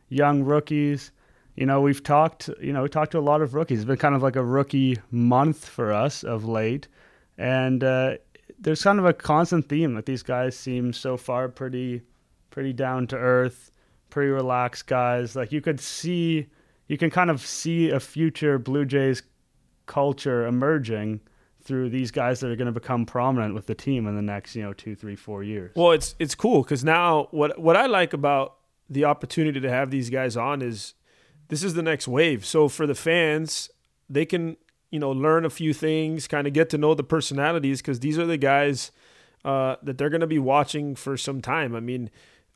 [0.09, 1.11] young rookies
[1.59, 3.79] you know, we've talked, you know, we talked to a lot of rookies.
[3.79, 6.87] It's been kind of like a rookie month for us of late.
[7.37, 8.15] And uh,
[8.57, 12.03] there's kind of a constant theme that these guys seem so far pretty,
[12.49, 13.71] pretty down to earth,
[14.09, 15.35] pretty relaxed guys.
[15.35, 16.47] Like you could see,
[16.87, 19.23] you can kind of see a future Blue Jays
[19.85, 21.21] culture emerging
[21.61, 24.55] through these guys that are going to become prominent with the team in the next,
[24.55, 25.71] you know, two, three, four years.
[25.75, 28.55] Well, it's it's cool because now what what I like about
[28.89, 30.93] the opportunity to have these guys on is
[31.49, 32.45] this is the next wave.
[32.45, 33.69] So for the fans,
[34.09, 34.57] they can
[34.89, 38.17] you know learn a few things, kind of get to know the personalities because these
[38.17, 38.91] are the guys
[39.45, 41.75] uh, that they're going to be watching for some time.
[41.75, 42.09] I mean,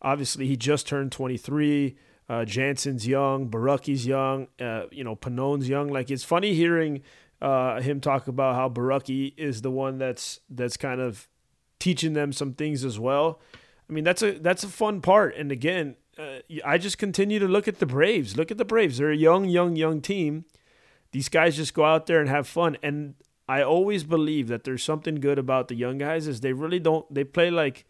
[0.03, 1.95] obviously he just turned 23.
[2.29, 5.89] Uh, Jansen's young, Borucki's young, uh, you know, Pannone's young.
[5.89, 7.01] Like it's funny hearing
[7.41, 11.27] uh, him talk about how Borucki is the one that's that's kind of
[11.79, 13.41] teaching them some things as well.
[13.89, 15.35] I mean, that's a that's a fun part.
[15.35, 18.37] And again, uh, I just continue to look at the Braves.
[18.37, 18.97] Look at the Braves.
[18.97, 20.45] They're a young, young, young team.
[21.11, 22.77] These guys just go out there and have fun.
[22.81, 23.15] And
[23.47, 27.11] I always believe that there's something good about the young guys is they really don't
[27.13, 27.85] they play like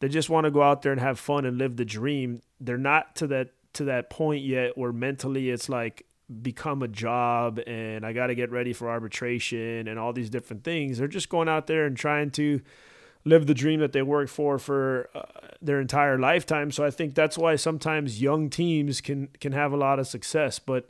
[0.00, 2.42] they just want to go out there and have fun and live the dream.
[2.60, 6.06] They're not to that to that point yet where mentally it's like
[6.42, 10.64] become a job and I got to get ready for arbitration and all these different
[10.64, 10.98] things.
[10.98, 12.60] They're just going out there and trying to
[13.24, 15.22] live the dream that they worked for for uh,
[15.60, 16.70] their entire lifetime.
[16.70, 20.58] So I think that's why sometimes young teams can can have a lot of success.
[20.58, 20.88] But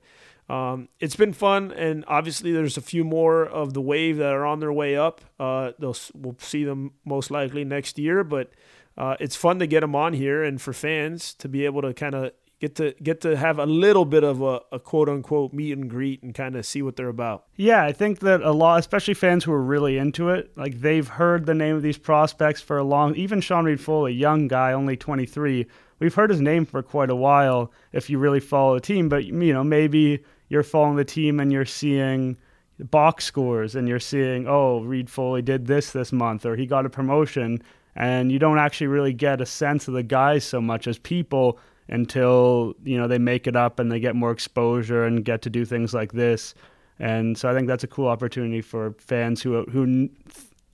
[0.48, 4.44] um, it's been fun, and obviously there's a few more of the wave that are
[4.44, 5.20] on their way up.
[5.40, 8.52] Uh, they'll we'll see them most likely next year, but.
[8.96, 11.92] Uh, it's fun to get them on here and for fans to be able to
[11.92, 15.52] kind of get to get to have a little bit of a, a quote unquote
[15.52, 17.44] meet and greet and kind of see what they're about.
[17.56, 21.06] Yeah, I think that a lot, especially fans who are really into it, like they've
[21.06, 23.14] heard the name of these prospects for a long.
[23.16, 25.66] Even Sean Reid Foley, young guy, only 23,
[25.98, 27.72] we've heard his name for quite a while.
[27.92, 31.52] If you really follow the team, but you know maybe you're following the team and
[31.52, 32.36] you're seeing
[32.78, 36.84] box scores and you're seeing oh Reid Foley did this this month or he got
[36.84, 37.62] a promotion
[37.96, 41.58] and you don't actually really get a sense of the guys so much as people
[41.88, 45.50] until you know they make it up and they get more exposure and get to
[45.50, 46.54] do things like this.
[46.98, 50.08] And so I think that's a cool opportunity for fans who who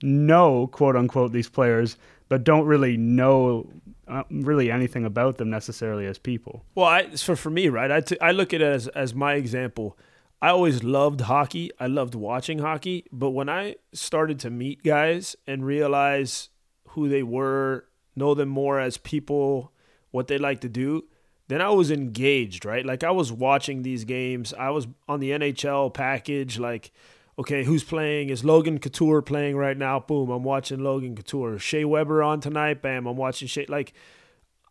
[0.03, 1.97] know quote unquote these players
[2.31, 3.69] but don't really know
[4.07, 6.63] uh, really anything about them necessarily as people.
[6.75, 9.33] Well, I, so for me, right, I, t- I look at it as, as my
[9.33, 9.97] example.
[10.41, 11.71] I always loved hockey.
[11.77, 13.03] I loved watching hockey.
[13.11, 16.47] But when I started to meet guys and realize
[16.91, 19.71] who they were know them more as people,
[20.11, 21.05] what they like to do,
[21.47, 22.85] then I was engaged, right?
[22.85, 24.53] Like I was watching these games.
[24.53, 26.91] I was on the NHL package, like,
[27.39, 28.29] okay, who's playing?
[28.29, 29.99] Is Logan Couture playing right now?
[29.99, 31.57] Boom, I'm watching Logan Couture.
[31.59, 33.65] Shea Weber on tonight, bam, I'm watching Shea.
[33.67, 33.93] Like,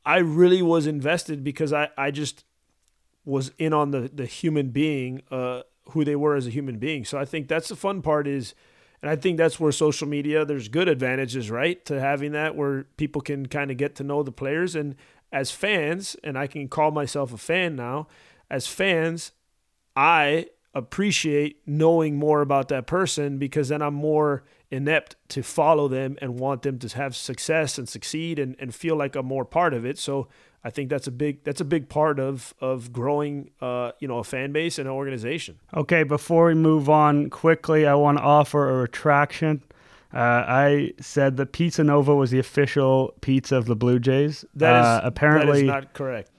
[0.05, 2.45] I really was invested because I, I just
[3.25, 7.05] was in on the, the human being, uh, who they were as a human being.
[7.05, 8.55] So I think that's the fun part is–
[9.03, 12.85] and I think that's where social media, there's good advantages, right, to having that where
[12.97, 14.75] people can kind of get to know the players.
[14.75, 14.95] And
[15.33, 18.09] as fans, and I can call myself a fan now,
[18.51, 19.33] as fans,
[19.97, 26.17] I appreciate knowing more about that person because then I'm more inept to follow them
[26.21, 29.75] and want them to have success and succeed and, and feel like I'm more part
[29.75, 29.99] of it.
[29.99, 30.29] So
[30.63, 34.19] I think that's a big that's a big part of of growing uh, you know
[34.19, 35.59] a fan base and an organization.
[35.75, 39.63] Okay, before we move on quickly, I want to offer a retraction.
[40.13, 44.45] Uh, I said that Pizza Nova was the official pizza of the Blue Jays.
[44.55, 46.31] That is uh, apparently that is not correct.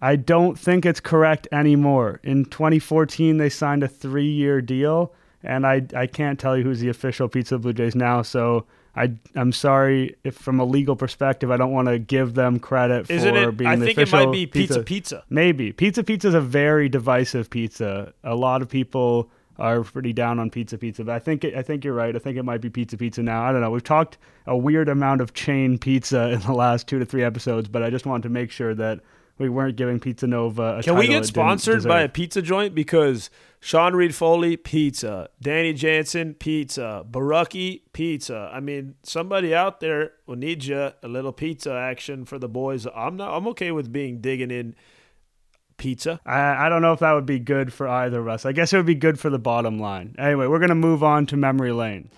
[0.00, 2.20] I don't think it's correct anymore.
[2.22, 5.12] In 2014, they signed a three-year deal,
[5.44, 8.22] and I I can't tell you who's the official pizza of the Blue Jays now.
[8.22, 8.66] So
[8.98, 13.08] I I'm sorry if from a legal perspective I don't want to give them credit
[13.08, 13.56] Isn't for it?
[13.56, 15.22] being I the think it might be pizza pizza.
[15.30, 18.12] Maybe pizza pizza is a very divisive pizza.
[18.24, 21.62] A lot of people are pretty down on pizza pizza, but I think it, I
[21.62, 22.14] think you're right.
[22.14, 23.42] I think it might be pizza pizza now.
[23.42, 23.70] I don't know.
[23.70, 27.68] We've talked a weird amount of chain pizza in the last two to three episodes,
[27.68, 29.00] but I just wanted to make sure that
[29.38, 30.80] we weren't giving Pizza Nova.
[30.82, 36.34] Can we get sponsored by a pizza joint because Sean Reid Foley pizza, Danny Jansen
[36.34, 38.50] pizza, Borucki pizza.
[38.52, 42.86] I mean, somebody out there will need you a little pizza action for the boys.
[42.94, 43.36] I'm not.
[43.36, 44.76] I'm okay with being digging in
[45.76, 46.20] pizza.
[46.24, 48.46] I, I don't know if that would be good for either of us.
[48.46, 50.14] I guess it would be good for the bottom line.
[50.18, 52.10] Anyway, we're gonna move on to memory lane.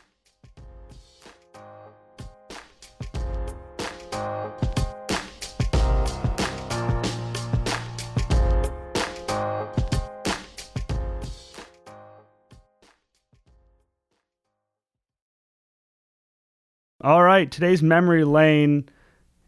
[17.02, 18.86] All right, today's memory lane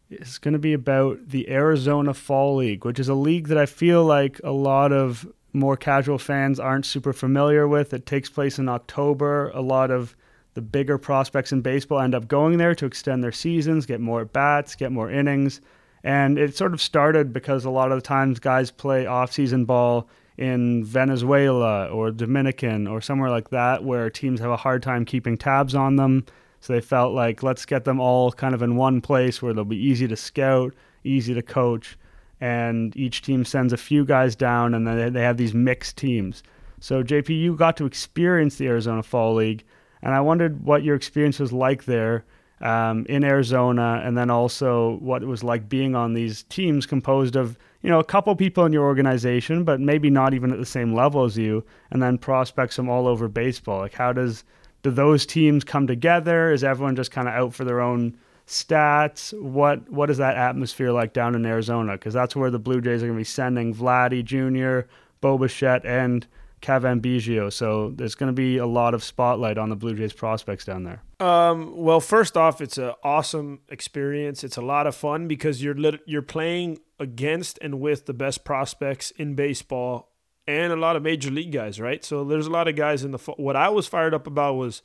[0.09, 3.67] is going to be about the Arizona Fall League, which is a league that I
[3.67, 7.93] feel like a lot of more casual fans aren't super familiar with.
[7.93, 9.51] It takes place in October.
[9.51, 10.17] A lot of
[10.55, 14.25] the bigger prospects in baseball end up going there to extend their seasons, get more
[14.25, 15.61] bats, get more innings.
[16.03, 20.09] And it sort of started because a lot of the times guys play off-season ball
[20.39, 25.37] in Venezuela or Dominican or somewhere like that where teams have a hard time keeping
[25.37, 26.25] tabs on them
[26.63, 29.65] so they felt like let's get them all kind of in one place where they'll
[29.65, 30.73] be easy to scout,
[31.03, 31.99] easy to coach,
[32.41, 36.45] and each team sends a few guys down, and then they have these mixed teams.
[36.79, 39.65] So JP, you got to experience the Arizona Fall League,
[40.03, 42.25] and I wondered what your experience was like there
[42.61, 47.35] um, in Arizona, and then also what it was like being on these teams composed
[47.35, 50.67] of you know a couple people in your organization, but maybe not even at the
[50.67, 53.81] same level as you, and then prospects from all over baseball.
[53.81, 54.45] Like how does
[54.83, 56.53] do those teams come together?
[56.53, 58.17] Is everyone just kind of out for their own
[58.47, 59.39] stats?
[59.41, 61.93] What what is that atmosphere like down in Arizona?
[61.93, 64.89] Because that's where the Blue Jays are going to be sending Vladdy Jr.,
[65.21, 66.27] Bo Bichette, and
[66.61, 67.53] Cavan Biggio.
[67.53, 70.85] So there's going to be a lot of spotlight on the Blue Jays prospects down
[70.85, 71.03] there.
[71.21, 74.43] Um, well, first off, it's an awesome experience.
[74.43, 78.45] It's a lot of fun because you're lit- you're playing against and with the best
[78.45, 80.12] prospects in baseball
[80.47, 82.05] and a lot of major league guys, right?
[82.05, 83.19] So there's a lot of guys in the.
[83.37, 84.83] What I was fired up about was,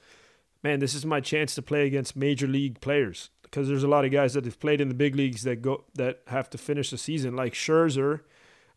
[0.63, 4.05] man, this is my chance to play against major league players because there's a lot
[4.05, 6.91] of guys that have played in the big leagues that go that have to finish
[6.91, 7.35] the season.
[7.35, 8.21] Like Scherzer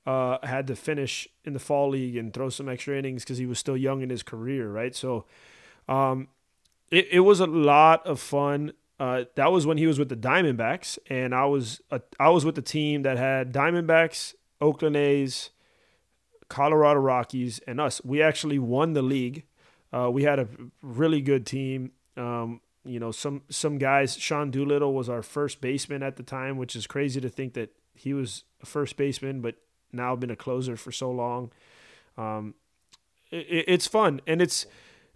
[0.06, 3.46] uh, had to finish in the fall league and throw some extra innings because he
[3.46, 4.94] was still young in his career, right?
[4.94, 5.26] So,
[5.88, 6.28] um,
[6.90, 8.72] it it was a lot of fun.
[8.98, 12.44] Uh, that was when he was with the Diamondbacks, and I was uh, I was
[12.44, 15.50] with the team that had Diamondbacks, Oakland A's.
[16.50, 18.04] Colorado Rockies, and us.
[18.04, 19.44] We actually won the league.
[19.92, 20.48] Uh, we had a
[20.82, 21.92] really good team.
[22.16, 24.16] Um, you know, some some guys.
[24.16, 27.70] Sean Doolittle was our first baseman at the time, which is crazy to think that
[27.94, 29.54] he was a first baseman, but
[29.92, 31.52] now been a closer for so long.
[32.18, 32.54] Um,
[33.30, 34.66] it, it's fun, and it's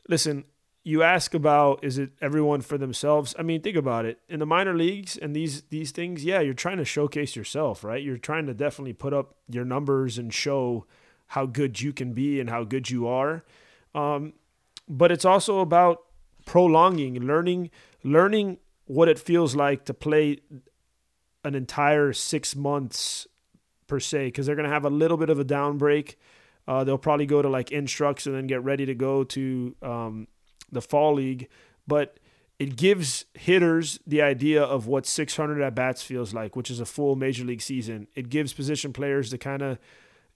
[0.09, 0.44] listen.
[0.87, 3.35] You ask about is it everyone for themselves?
[3.38, 4.21] I mean, think about it.
[4.29, 8.02] In the minor leagues and these these things, yeah, you're trying to showcase yourself, right?
[8.02, 10.87] You're trying to definitely put up your numbers and show
[11.29, 13.44] how good you can be and how good you are.
[13.94, 14.35] Um,
[14.88, 16.02] but it's also about
[16.44, 17.70] prolonging, learning,
[18.02, 20.38] learning what it feels like to play
[21.44, 23.27] an entire six months
[23.87, 26.18] per se, because they're going to have a little bit of a down break.
[26.66, 30.27] Uh, they'll probably go to like instructs and then get ready to go to um,
[30.72, 31.48] the fall league.
[31.87, 32.18] But
[32.58, 36.87] it gives hitters the idea of what 600 at bats feels like, which is a
[36.87, 38.06] full major league season.
[38.14, 39.79] It gives position players to kind of,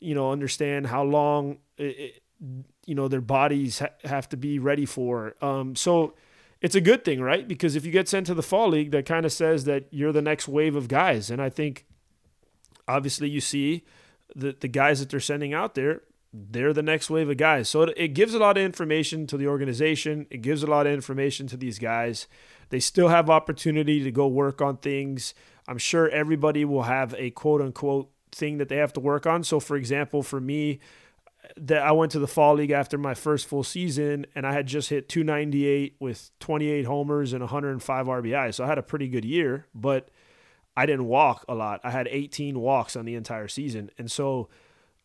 [0.01, 2.23] you know, understand how long, it,
[2.87, 5.35] you know, their bodies ha- have to be ready for.
[5.43, 6.15] Um, so
[6.61, 7.47] it's a good thing, right?
[7.47, 10.13] Because if you get sent to the fall league, that kind of says that you're
[10.13, 11.31] the next wave of guys.
[11.31, 11.87] And I think,
[12.87, 13.85] obviously, you see
[14.35, 17.69] the the guys that they're sending out there they're the next wave of guys.
[17.69, 20.27] So it, it, gives a lot of information to the organization.
[20.31, 22.27] It gives a lot of information to these guys.
[22.69, 25.35] They still have opportunity to go work on things.
[25.67, 29.45] I'm sure everybody will have a quote unquote thing that they have to work on.
[29.45, 30.79] So for example, for me,
[31.57, 34.67] that I went to the fall league after my first full season and I had
[34.67, 38.55] just hit 298 with 28 homers and 105 RBI.
[38.55, 40.11] So I had a pretty good year, but
[40.77, 41.81] I didn't walk a lot.
[41.85, 43.91] I had 18 walks on the entire season.
[43.99, 44.49] And so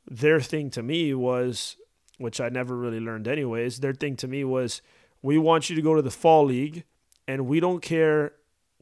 [0.10, 1.78] their thing to me was,
[2.18, 4.82] which I never really learned anyways, their thing to me was,
[5.22, 6.84] we want you to go to the fall league
[7.28, 8.34] and we don't care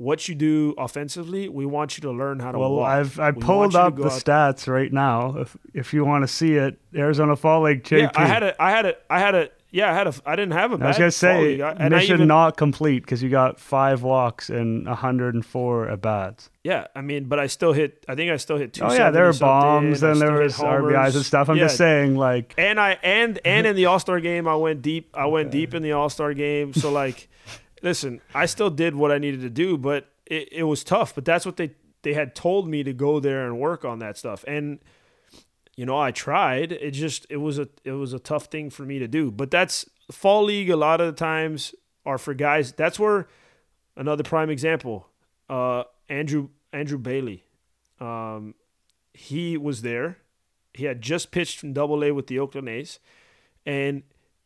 [0.02, 1.48] what you do offensively.
[1.48, 2.90] We want you to learn how to well, walk.
[2.90, 5.38] I've I pulled up the stats right now.
[5.38, 8.00] If if you want to see it, Arizona Fall League JP.
[8.00, 9.54] Yeah, I had a I had a I had it.
[9.70, 10.14] yeah, I had a.
[10.26, 10.84] I didn't have a.
[10.84, 14.88] I was gonna say I, mission even, not complete because you got five walks and
[14.88, 16.50] 104 at bats.
[16.64, 18.04] Yeah, I mean, but I still hit.
[18.10, 18.84] I think I still hit two.
[18.84, 21.48] Oh yeah, there were bombs and there was RBIs and stuff.
[21.48, 21.66] I'm yeah.
[21.66, 25.12] just saying, like, and I and and in the All Star game, I went deep.
[25.14, 26.74] I went deep in the All Star game.
[26.74, 27.30] So like,
[27.82, 31.16] listen, I still did what I needed to do, but it, it was tough.
[31.16, 31.72] But that's what they
[32.04, 34.80] they had told me to go there and work on that stuff and
[35.76, 36.72] you know, I tried.
[36.74, 39.32] It just it was a it was a tough thing for me to do.
[39.32, 40.70] But that's fall league.
[40.70, 41.74] A lot of the times
[42.06, 42.72] are for guys.
[42.74, 43.28] That's where
[43.96, 45.08] another prime example.
[45.50, 47.46] Uh, Andrew Andrew Bailey.
[48.00, 48.56] Um,
[49.14, 50.18] he was there.
[50.74, 53.00] He had just pitched from Double A with the Oakland A's,
[53.66, 54.04] and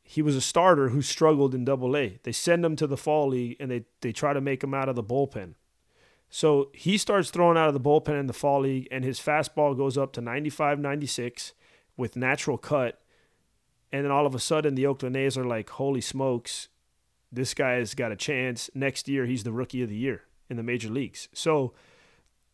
[0.07, 2.19] he was a starter who struggled in Double A.
[2.21, 4.87] They send him to the fall league, and they they try to make him out
[4.87, 5.55] of the bullpen.
[6.29, 9.75] So he starts throwing out of the bullpen in the fall league, and his fastball
[9.75, 11.53] goes up to 95, 96
[11.97, 13.01] with natural cut.
[13.91, 16.67] And then all of a sudden, the Oakland A's are like, holy smokes,
[17.31, 18.69] this guy has got a chance.
[18.75, 21.29] Next year, he's the rookie of the year in the major leagues.
[21.33, 21.73] So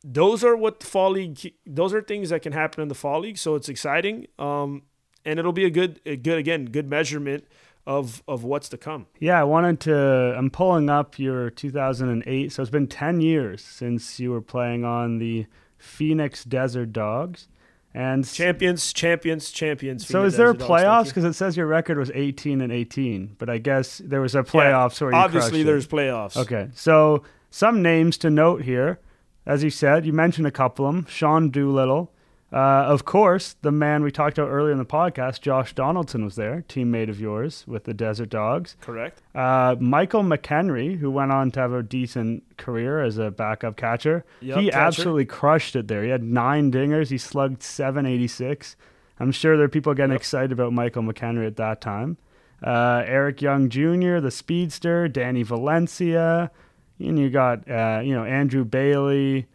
[0.04, 3.20] those are what the fall league, those are things that can happen in the fall
[3.20, 3.38] league.
[3.38, 4.28] So it's exciting.
[4.40, 4.84] Um,
[5.26, 7.46] and it'll be a good, a good, again, good measurement
[7.86, 9.08] of of what's to come.
[9.20, 9.96] Yeah, I wanted to.
[10.38, 12.52] I'm pulling up your 2008.
[12.52, 15.48] So it's been 10 years since you were playing on the
[15.78, 17.48] Phoenix Desert Dogs.
[17.94, 20.08] And champions, champions, champions.
[20.08, 21.08] So is there playoffs?
[21.08, 24.44] Because it says your record was 18 and 18, but I guess there was a
[24.44, 25.92] playoffs yeah, where you obviously there's it.
[25.92, 26.38] playoffs.
[26.38, 29.00] Okay, so some names to note here,
[29.46, 32.14] as you said, you mentioned a couple of them: Sean Doolittle,
[32.54, 36.36] uh, of course, the man we talked about earlier in the podcast, Josh Donaldson, was
[36.36, 38.76] there, teammate of yours with the Desert Dogs.
[38.82, 39.22] Correct.
[39.34, 44.26] Uh, Michael McKenry, who went on to have a decent career as a backup catcher,
[44.42, 44.78] yep, he catcher.
[44.78, 46.04] absolutely crushed it there.
[46.04, 47.10] He had nine dingers.
[47.10, 48.76] He slugged 786.
[49.20, 50.20] I'm sure there are people getting yep.
[50.20, 52.18] excited about Michael McKenry at that time.
[52.62, 56.52] Uh, Eric Young Jr., the speedster, Danny Valencia,
[57.00, 59.48] and you got uh, you know Andrew Bailey.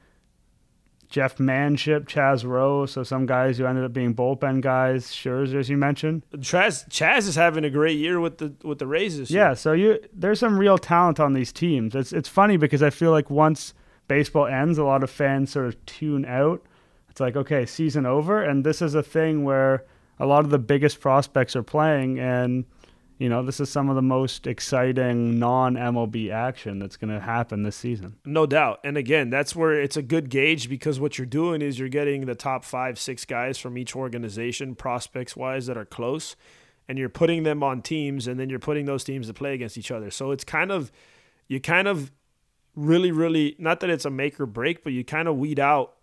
[1.16, 5.06] Jeff Manship, Chaz Roe, so some guys who ended up being bullpen guys.
[5.06, 6.24] Scherzer, as you mentioned.
[6.34, 9.30] Chaz, Chaz is having a great year with the with the Rays.
[9.30, 11.94] Yeah, so you there's some real talent on these teams.
[11.94, 13.72] It's it's funny because I feel like once
[14.08, 16.62] baseball ends, a lot of fans sort of tune out.
[17.08, 19.86] It's like okay, season over, and this is a thing where
[20.18, 22.66] a lot of the biggest prospects are playing, and
[23.18, 27.20] you know, this is some of the most exciting non MLB action that's going to
[27.20, 28.16] happen this season.
[28.26, 28.80] No doubt.
[28.84, 32.26] And again, that's where it's a good gauge because what you're doing is you're getting
[32.26, 36.36] the top five, six guys from each organization, prospects wise, that are close,
[36.88, 39.78] and you're putting them on teams, and then you're putting those teams to play against
[39.78, 40.10] each other.
[40.10, 40.92] So it's kind of,
[41.48, 42.12] you kind of
[42.74, 45.94] really, really, not that it's a make or break, but you kind of weed out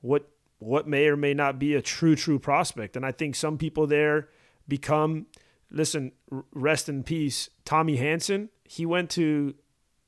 [0.00, 0.28] what
[0.60, 2.96] what may or may not be a true, true prospect.
[2.96, 4.28] And I think some people there
[4.66, 5.26] become
[5.70, 6.12] listen,
[6.52, 8.50] rest in peace, Tommy Hanson.
[8.64, 9.54] He went to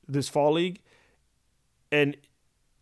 [0.07, 0.81] this fall league,
[1.91, 2.17] and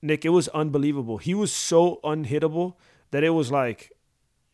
[0.02, 1.18] Nick, it was unbelievable.
[1.18, 2.76] He was so unhittable
[3.12, 3.92] that it was like,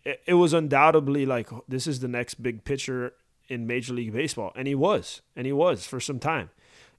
[0.04, 3.14] it was undoubtedly like this is the next big pitcher
[3.48, 6.50] in Major League Baseball, and he was, and he was for some time,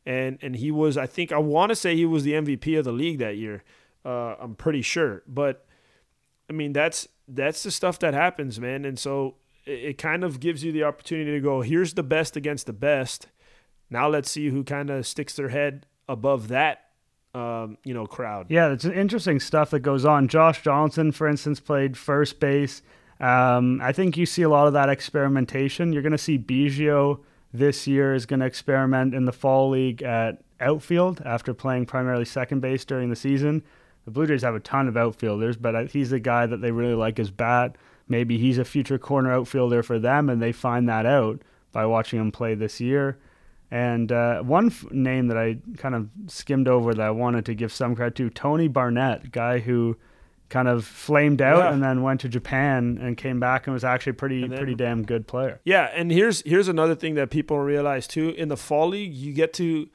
[0.04, 0.96] and and he was.
[0.96, 3.62] I think I want to say he was the MVP of the league that year.
[4.04, 5.66] Uh, I'm pretty sure, but
[6.48, 8.84] I mean that's that's the stuff that happens, man.
[8.84, 9.36] And so
[9.66, 13.26] it kind of gives you the opportunity to go, here's the best against the best.
[13.90, 16.86] Now let's see who kind of sticks their head above that
[17.36, 18.46] um, you know, crowd.
[18.48, 20.26] Yeah, it's interesting stuff that goes on.
[20.28, 22.80] Josh Johnson, for instance, played first base.
[23.20, 25.92] Um, I think you see a lot of that experimentation.
[25.92, 27.20] You're going to see Biggio
[27.52, 32.24] this year is going to experiment in the fall league at outfield after playing primarily
[32.24, 33.62] second base during the season.
[34.06, 36.94] The Blue Jays have a ton of outfielders, but he's the guy that they really
[36.94, 37.76] like his bat.
[38.08, 41.42] Maybe he's a future corner outfielder for them, and they find that out
[41.72, 43.18] by watching him play this year.
[43.70, 47.54] And uh, one f- name that I kind of skimmed over that I wanted to
[47.54, 49.96] give some credit to Tony Barnett, guy who
[50.48, 51.72] kind of flamed out yeah.
[51.72, 55.02] and then went to Japan and came back and was actually pretty then, pretty damn
[55.02, 55.60] good player.
[55.64, 58.30] Yeah, and here's here's another thing that people realize too.
[58.30, 59.88] In the fall league, you get to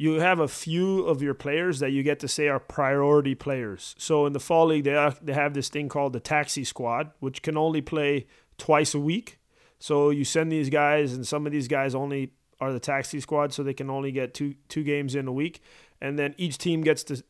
[0.00, 3.96] you have a few of your players that you get to say are priority players.
[3.98, 7.10] So in the fall league, they are, they have this thing called the taxi squad,
[7.18, 8.28] which can only play
[8.58, 9.40] twice a week.
[9.80, 13.52] So you send these guys, and some of these guys only are the taxi squad,
[13.52, 15.62] so they can only get two two games in a week.
[16.00, 17.22] And then each team gets to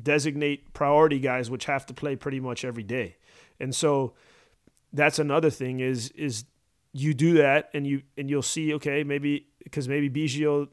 [0.00, 3.16] designate priority guys, which have to play pretty much every day.
[3.58, 4.14] And so
[4.92, 6.44] that's another thing is is
[6.92, 10.68] you do that, and you and you'll see okay maybe because maybe Biggio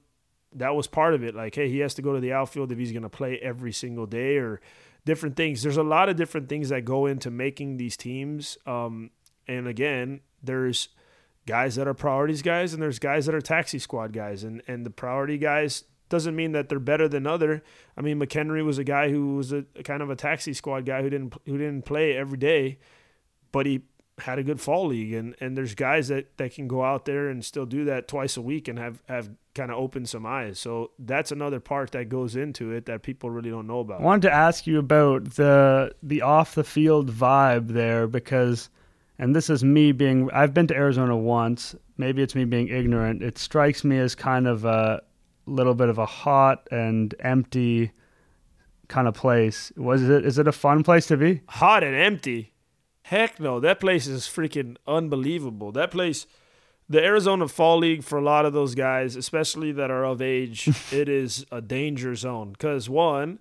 [0.54, 1.36] that was part of it.
[1.36, 3.72] Like, hey, he has to go to the outfield if he's going to play every
[3.72, 4.62] single day or
[5.06, 5.64] different things.
[5.64, 8.58] There's a lot of different things that go into making these teams.
[8.66, 9.12] Um,
[9.47, 10.89] and again, there's
[11.45, 14.43] guys that are priorities guys and there's guys that are taxi squad guys.
[14.43, 17.64] And, and the priority guys doesn't mean that they're better than other.
[17.95, 20.86] I mean, McKenry was a guy who was a, a kind of a taxi squad
[20.86, 22.80] guy who didn't who didn't play every day,
[23.52, 23.82] but he
[24.20, 27.30] had a good fall league and and there's guys that that can go out there
[27.30, 30.59] and still do that twice a week and have have kind of opened some eyes.
[30.59, 34.01] So that's another part that goes into it that people really don't know about.
[34.01, 38.70] I wanted to ask you about the the off the field vibe there because
[39.17, 41.76] and this is me being i've been to arizona once.
[41.97, 43.22] Maybe it's me being ignorant.
[43.22, 45.01] It strikes me as kind of a
[45.45, 47.91] little bit of a hot and empty
[48.88, 49.72] kind of place.
[49.76, 51.41] Was it is it a fun place to be?
[51.47, 52.53] Hot and empty
[53.10, 55.72] Heck no, that place is freaking unbelievable.
[55.72, 56.28] That place,
[56.88, 60.70] the Arizona Fall League, for a lot of those guys, especially that are of age,
[60.91, 62.51] it is a danger zone.
[62.51, 63.39] Because one,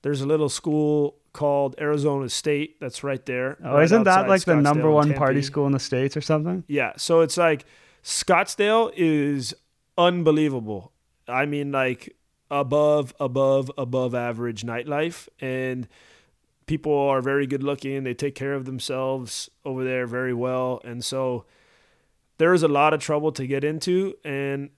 [0.00, 3.58] there's a little school called Arizona State that's right there.
[3.62, 6.64] Oh, right isn't that like the number one party school in the states or something?
[6.66, 7.66] Yeah, so it's like
[8.02, 9.54] Scottsdale is
[9.98, 10.92] unbelievable.
[11.28, 12.16] I mean, like
[12.50, 15.86] above, above, above average nightlife, and
[16.70, 18.04] people are very good looking.
[18.04, 20.80] They take care of themselves over there very well.
[20.84, 21.44] And so
[22.38, 24.14] there is a lot of trouble to get into.
[24.24, 24.70] And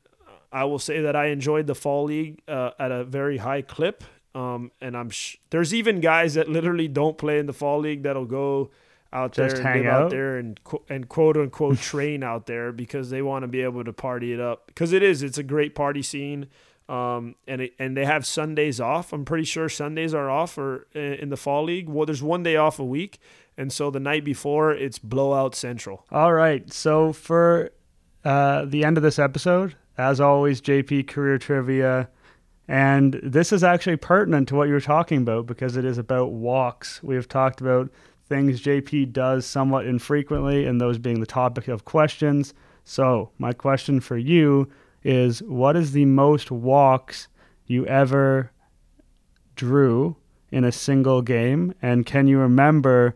[0.50, 4.04] I will say that I enjoyed the fall league uh, at a very high clip.
[4.34, 8.04] Um, and I'm sh- there's even guys that literally don't play in the fall league
[8.04, 8.70] that'll go
[9.12, 10.02] out Just there and live out?
[10.04, 13.84] out there and and quote unquote train out there because they want to be able
[13.84, 16.46] to party it up because it is it's a great party scene.
[16.88, 19.12] Um, and it, and they have Sundays off.
[19.12, 21.88] I'm pretty sure Sundays are off or in the fall league.
[21.88, 23.18] Well, there's one day off a week,
[23.56, 26.04] and so the night before it's blowout central.
[26.10, 26.70] All right.
[26.72, 27.70] So for
[28.24, 32.08] uh, the end of this episode, as always, JP career trivia.
[32.68, 36.32] And this is actually pertinent to what you were talking about because it is about
[36.32, 37.02] walks.
[37.02, 37.90] We have talked about
[38.28, 42.54] things JP does somewhat infrequently, and those being the topic of questions.
[42.84, 44.70] So, my question for you
[45.04, 47.28] is what is the most walks
[47.66, 48.52] you ever
[49.56, 50.16] drew
[50.50, 51.74] in a single game?
[51.82, 53.14] And can you remember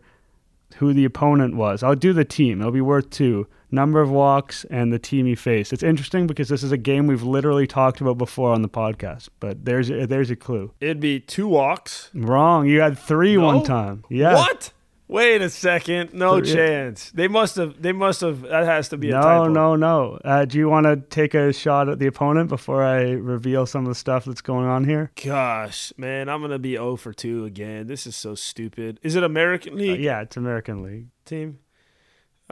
[0.77, 1.83] who the opponent was?
[1.83, 2.61] I'll do the team.
[2.61, 3.47] It'll be worth two.
[3.69, 5.73] Number of walks and the team you faced.
[5.73, 9.27] It's interesting because this is a game we've literally talked about before on the podcast.
[9.41, 10.71] But there's there's a clue.
[10.79, 12.09] It'd be two walks.
[12.13, 12.65] Wrong.
[12.65, 13.45] You had three no?
[13.45, 14.05] one time.
[14.09, 14.35] Yeah.
[14.35, 14.71] What?
[15.09, 16.13] Wait a second.
[16.13, 17.11] No chance.
[17.11, 17.81] They must have.
[17.81, 18.41] They must have.
[18.41, 19.47] That has to be no, a typo.
[19.47, 23.11] No, no, uh, do you want to take a shot at the opponent before I
[23.11, 25.11] reveal some of the stuff that's going on here?
[25.23, 27.87] Gosh, man, I'm gonna be 0 for 2 again.
[27.87, 28.99] This is so stupid.
[29.01, 29.99] Is it American uh, League?
[29.99, 31.59] Uh, yeah, it's American League team.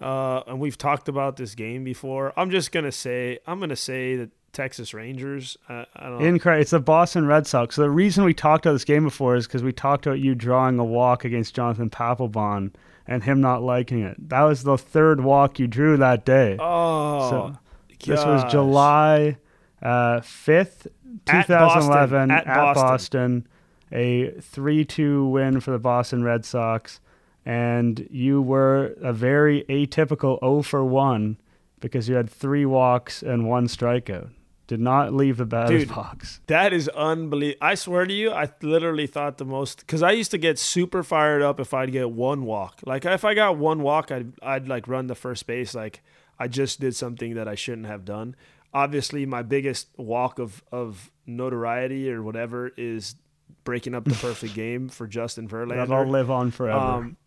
[0.01, 2.33] Uh, and we've talked about this game before.
[2.37, 3.39] I'm just gonna say.
[3.45, 5.57] I'm gonna say that Texas Rangers.
[5.69, 6.61] I, I don't Incorrect.
[6.61, 7.75] It's the Boston Red Sox.
[7.75, 10.33] So the reason we talked about this game before is because we talked about you
[10.33, 12.71] drawing a walk against Jonathan Papelbon
[13.05, 14.29] and him not liking it.
[14.29, 16.57] That was the third walk you drew that day.
[16.59, 17.57] Oh, so
[18.05, 19.37] this was July
[19.81, 20.87] uh, fifth,
[21.25, 22.83] two thousand eleven, at, at Boston.
[22.83, 23.47] Boston.
[23.91, 26.99] A three-two win for the Boston Red Sox,
[27.45, 31.37] and you were a very atypical 0 for one
[31.79, 34.31] because you had three walks and one strikeout.
[34.67, 36.39] Did not leave the batter's Dude, box.
[36.47, 37.59] That is unbelievable.
[37.61, 41.03] I swear to you, I literally thought the most because I used to get super
[41.03, 42.79] fired up if I'd get one walk.
[42.83, 46.01] Like if I got one walk, I'd I'd like run the first base like
[46.39, 48.35] I just did something that I shouldn't have done.
[48.73, 53.15] Obviously, my biggest walk of of notoriety or whatever is
[53.63, 55.87] breaking up the perfect game for Justin Verlander.
[55.87, 56.79] That'll live on forever.
[56.79, 57.17] Um,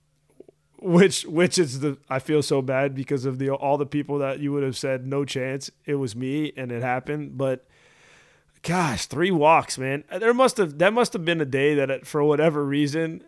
[0.80, 4.38] which which is the I feel so bad because of the all the people that
[4.40, 7.64] you would have said no chance it was me and it happened but
[8.62, 10.02] Gosh, three walks, man.
[10.18, 13.22] There must have that must have been a day that, it, for whatever reason,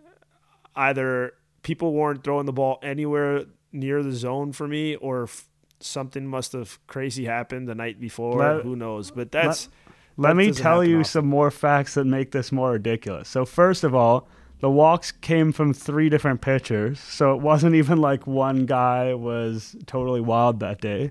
[0.74, 5.48] either people weren't throwing the ball anywhere near the zone for me, or f-
[5.78, 8.38] something must have crazy happened the night before.
[8.38, 9.12] Let- Who knows?
[9.12, 9.68] But that's
[10.16, 11.04] Let that me tell you often.
[11.04, 13.28] some more facts that make this more ridiculous.
[13.28, 14.28] So, first of all,
[14.60, 17.00] the walks came from three different pitchers.
[17.00, 21.10] So, it wasn't even like one guy was totally wild that day.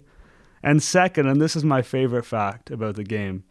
[0.64, 3.44] And second, and this is my favorite fact about the game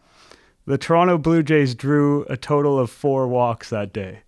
[0.66, 4.20] the Toronto Blue Jays drew a total of four walks that day.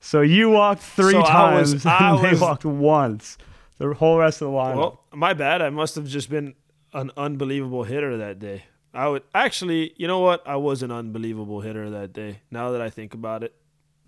[0.00, 3.36] So, you walked three So I was- times I and they was- walked once.
[3.78, 4.76] The whole rest of the lineup.
[4.76, 5.60] Well, my bad.
[5.60, 6.54] I must have just been
[6.94, 8.64] an unbelievable hitter that day.
[8.94, 10.42] I would actually, you know what?
[10.46, 12.40] I was an unbelievable hitter that day.
[12.50, 13.54] Now that I think about it,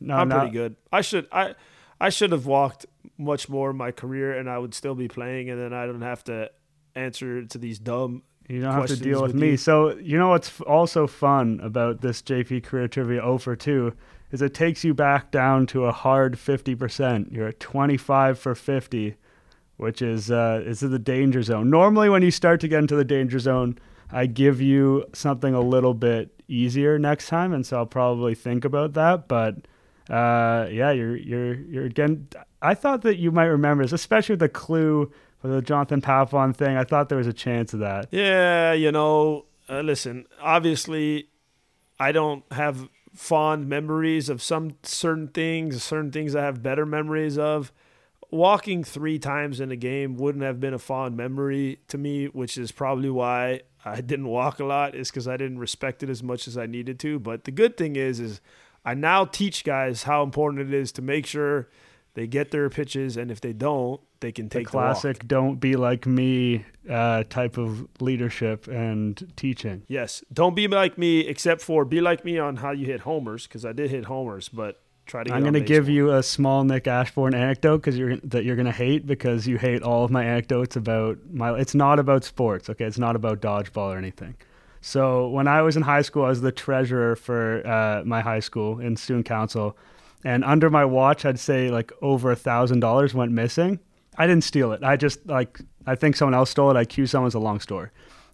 [0.07, 0.76] no, I'm no, pretty good.
[0.92, 1.55] I should I
[2.00, 2.86] I should have walked
[3.18, 6.02] much more in my career, and I would still be playing, and then I don't
[6.02, 6.50] have to
[6.94, 8.22] answer to these dumb.
[8.48, 9.50] You don't have to deal with, with me.
[9.52, 9.57] you.
[9.57, 13.94] So you know what's also fun about this JP Career Trivia 0 for 2
[14.34, 17.32] is it takes you back down to a hard 50%.
[17.32, 19.14] You're at 25 for 50,
[19.76, 21.70] which is uh, is in the danger zone.
[21.70, 23.78] Normally, when you start to get into the danger zone,
[24.11, 28.64] I give you something a little bit easier next time, and so I'll probably think
[28.64, 29.28] about that.
[29.28, 29.68] But
[30.11, 32.28] uh, yeah, you're you're you're again.
[32.61, 36.55] I thought that you might remember this, especially with the clue for the Jonathan Papelbon
[36.55, 36.76] thing.
[36.76, 38.09] I thought there was a chance of that.
[38.11, 39.46] Yeah, you know.
[39.68, 41.28] Uh, listen, obviously,
[41.98, 45.82] I don't have fond memories of some certain things.
[45.82, 47.72] Certain things I have better memories of.
[48.30, 52.59] Walking three times in a game wouldn't have been a fond memory to me, which
[52.59, 54.94] is probably why I didn't walk a lot.
[54.94, 57.18] Is because I didn't respect it as much as I needed to.
[57.18, 58.40] But the good thing is, is
[58.85, 61.68] I now teach guys how important it is to make sure
[62.14, 65.57] they get their pitches, and if they don't, they can the take the classic "don't
[65.57, 69.82] be like me" uh, type of leadership and teaching.
[69.89, 70.22] Yes.
[70.32, 73.64] Don't be like me, except for be like me on how you hit homers, because
[73.64, 76.64] I did hit homers, but try to get I'm going to give you a small
[76.64, 80.11] Nick Ashbourne anecdote because you're that you're going to hate because you hate all of
[80.11, 81.55] my anecdotes about my.
[81.59, 82.85] It's not about sports, okay?
[82.85, 84.37] It's not about dodgeball or anything.
[84.87, 88.41] So when I was in high school, I was the treasurer for uh, my high
[88.41, 89.78] school in student council,
[90.24, 93.80] and under my watch, I'd say like over a thousand dollars went missing.
[94.18, 94.85] I didn't steal it.
[94.85, 96.76] I just like I think someone else stole it.
[96.76, 97.28] I accused someone.
[97.28, 97.89] It's a long story.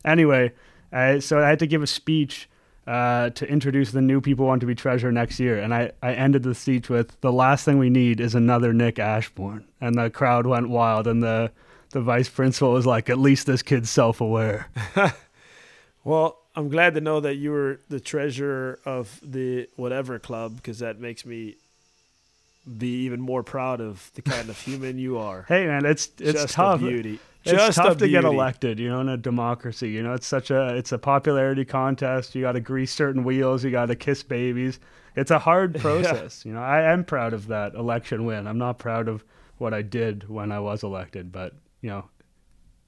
[0.05, 0.51] Anyway,
[0.93, 2.49] uh, so I had to give a speech
[2.85, 5.57] uh, to introduce the new people who want to be treasurer next year.
[5.57, 8.99] And I, I ended the speech with the last thing we need is another Nick
[8.99, 9.67] Ashbourne.
[9.81, 11.07] And the crowd went wild.
[11.07, 11.53] And the,
[11.91, 14.69] the vice principal was like, at least this kid's self aware.
[16.05, 20.81] Well, I'm glad to know that you were the treasurer of the whatever club, because
[20.81, 21.57] that makes me
[22.79, 25.43] be even more proud of the kind of human you are.
[25.49, 26.81] hey, man, it's, it's Just tough.
[26.81, 27.19] a beauty.
[27.45, 29.89] It's Just tough to get elected, you know, in a democracy.
[29.91, 32.35] You know, it's such a it's a popularity contest.
[32.35, 33.65] You got to grease certain wheels.
[33.65, 34.79] You got to kiss babies.
[35.17, 36.45] It's a hard process.
[36.45, 38.47] You know, I am proud of that election win.
[38.47, 39.25] I'm not proud of
[39.57, 42.05] what I did when I was elected, but you know,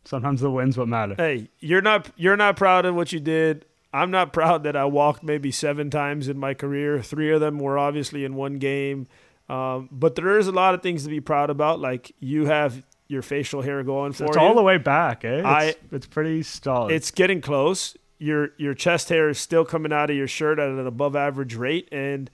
[0.05, 1.15] sometimes the wins what matter.
[1.17, 3.65] Hey, you're not you're not proud of what you did.
[3.95, 7.03] I'm not proud that I walked maybe seven times in my career.
[7.03, 9.07] Three of them were obviously in one game.
[9.49, 11.79] Um, but there is a lot of things to be proud about.
[11.81, 14.41] Like you have your facial hair going for it's you.
[14.43, 15.39] all the way back, eh?
[15.39, 16.93] It's, I- it's pretty solid.
[16.95, 17.97] it's getting close.
[18.19, 21.55] Your your chest hair is still coming out of your shirt at an above average
[21.57, 22.31] rate, and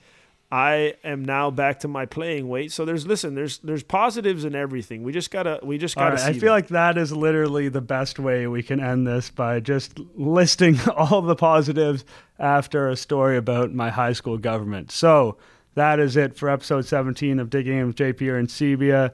[0.50, 2.72] I am now back to my playing weight.
[2.72, 5.02] So there's listen, there's there's positives in everything.
[5.02, 6.30] We just gotta we just gotta right, see.
[6.30, 9.98] I feel like that is literally the best way we can end this by just
[10.14, 12.04] listing all the positives
[12.38, 14.90] after a story about my high school government.
[14.90, 15.36] So
[15.74, 19.12] that is it for episode 17 of Digging In with JP Arencibia.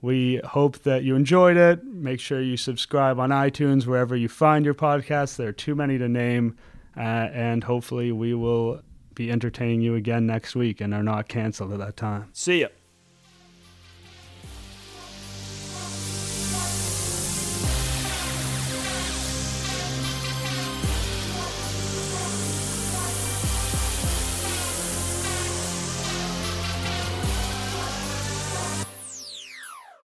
[0.00, 1.84] We hope that you enjoyed it.
[1.84, 5.36] Make sure you subscribe on iTunes, wherever you find your podcasts.
[5.36, 6.56] There are too many to name.
[6.96, 8.82] Uh, and hopefully, we will
[9.14, 12.28] be entertaining you again next week and are not canceled at that time.
[12.32, 12.68] see ya.